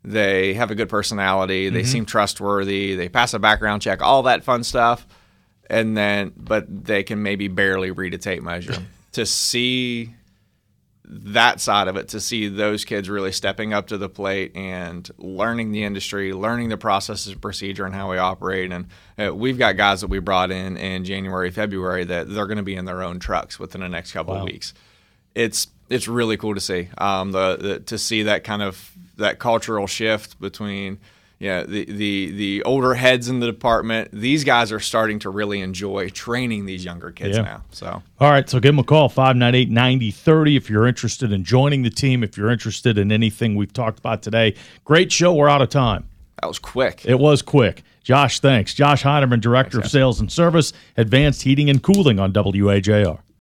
they 0.09 0.55
have 0.55 0.71
a 0.71 0.75
good 0.75 0.89
personality. 0.89 1.69
They 1.69 1.81
mm-hmm. 1.81 1.89
seem 1.89 2.07
trustworthy. 2.07 2.95
They 2.95 3.09
pass 3.09 3.35
a 3.35 3.39
background 3.39 3.83
check, 3.83 4.01
all 4.01 4.23
that 4.25 4.43
fun 4.43 4.65
stuff. 4.65 5.07
And 5.69 5.97
then, 5.97 6.33
but 6.35 6.65
they 6.69 7.03
can 7.03 7.23
maybe 7.23 7.49
barely 7.49 7.91
read 7.91 8.15
a 8.15 8.19
tape 8.19 8.43
measure. 8.43 8.83
to 9.13 9.27
see 9.27 10.15
that 11.05 11.61
side 11.61 11.89
of 11.89 11.97
it, 11.97 12.09
to 12.09 12.21
see 12.21 12.49
those 12.49 12.85
kids 12.85 13.09
really 13.11 13.33
stepping 13.33 13.75
up 13.75 13.89
to 13.89 13.99
the 13.99 14.09
plate 14.09 14.55
and 14.55 15.11
learning 15.19 15.73
the 15.73 15.85
industry, 15.85 16.33
learning 16.33 16.71
the 16.71 16.77
processes 16.79 17.33
and 17.33 17.43
procedure 17.43 17.85
and 17.85 17.95
how 17.95 18.11
we 18.11 18.17
operate. 18.17 18.73
And 18.73 18.87
uh, 19.19 19.35
we've 19.35 19.59
got 19.59 19.77
guys 19.77 20.01
that 20.01 20.09
we 20.09 20.21
brought 20.21 20.51
in 20.51 20.79
in 20.79 21.05
January, 21.05 21.51
February 21.51 22.05
that 22.05 22.33
they're 22.33 22.47
going 22.47 22.59
to 22.59 22.63
be 22.63 22.77
in 22.77 22.87
their 22.87 23.03
own 23.03 23.19
trucks 23.19 23.59
within 23.59 23.83
the 23.83 23.89
next 23.89 24.13
couple 24.13 24.35
wow. 24.35 24.41
of 24.41 24.47
weeks. 24.47 24.73
It's 25.35 25.69
it's 25.89 26.09
really 26.09 26.37
cool 26.37 26.55
to 26.55 26.61
see 26.61 26.89
um, 26.99 27.33
the, 27.33 27.57
the 27.57 27.81
to 27.81 27.99
see 27.99 28.25
that 28.25 28.45
kind 28.45 28.63
of 28.63 28.93
that 29.17 29.39
cultural 29.39 29.87
shift 29.87 30.41
between 30.41 30.99
yeah, 31.39 31.63
the, 31.63 31.85
the 31.85 32.31
the 32.33 32.63
older 32.65 32.95
heads 32.95 33.29
in 33.29 33.39
the 33.39 33.47
department, 33.47 34.11
these 34.13 34.43
guys 34.43 34.73
are 34.73 34.81
starting 34.81 35.21
to 35.21 35.31
really 35.31 35.61
enjoy 35.61 36.09
training 36.09 36.67
these 36.67 36.85
younger 36.85 37.13
kids 37.13 37.37
yeah. 37.37 37.43
now. 37.43 37.63
So, 37.71 38.03
all 38.19 38.31
right, 38.31 38.49
so 38.49 38.59
give 38.59 38.71
them 38.71 38.81
a 38.81 38.85
call 38.85 39.09
598 39.09 39.71
9030 39.71 40.57
if 40.57 40.69
you're 40.69 40.87
interested 40.87 41.31
in 41.31 41.45
joining 41.45 41.83
the 41.83 41.91
team, 41.91 42.25
if 42.25 42.37
you're 42.37 42.51
interested 42.51 42.99
in 42.99 43.13
anything 43.13 43.55
we've 43.55 43.73
talked 43.73 44.01
about 44.01 44.23
today. 44.23 44.57
Great 44.85 45.13
show. 45.13 45.33
We're 45.33 45.49
out 45.49 45.63
of 45.63 45.69
time. 45.69 46.09
That 46.41 46.49
was 46.49 46.59
quick. 46.59 47.07
It 47.07 47.19
was 47.19 47.43
quick. 47.43 47.85
Josh, 48.03 48.41
thanks. 48.41 48.75
Josh 48.75 49.03
Heinerman, 49.05 49.41
Director 49.41 49.79
thanks, 49.79 49.89
of 49.89 49.93
Sales 49.93 50.21
and 50.21 50.33
Service, 50.33 50.73
Advanced 50.97 51.43
Heating 51.43 51.71
and 51.71 51.83
Cooling 51.83 52.19
on 52.19 52.33
WAJR. 52.33 53.21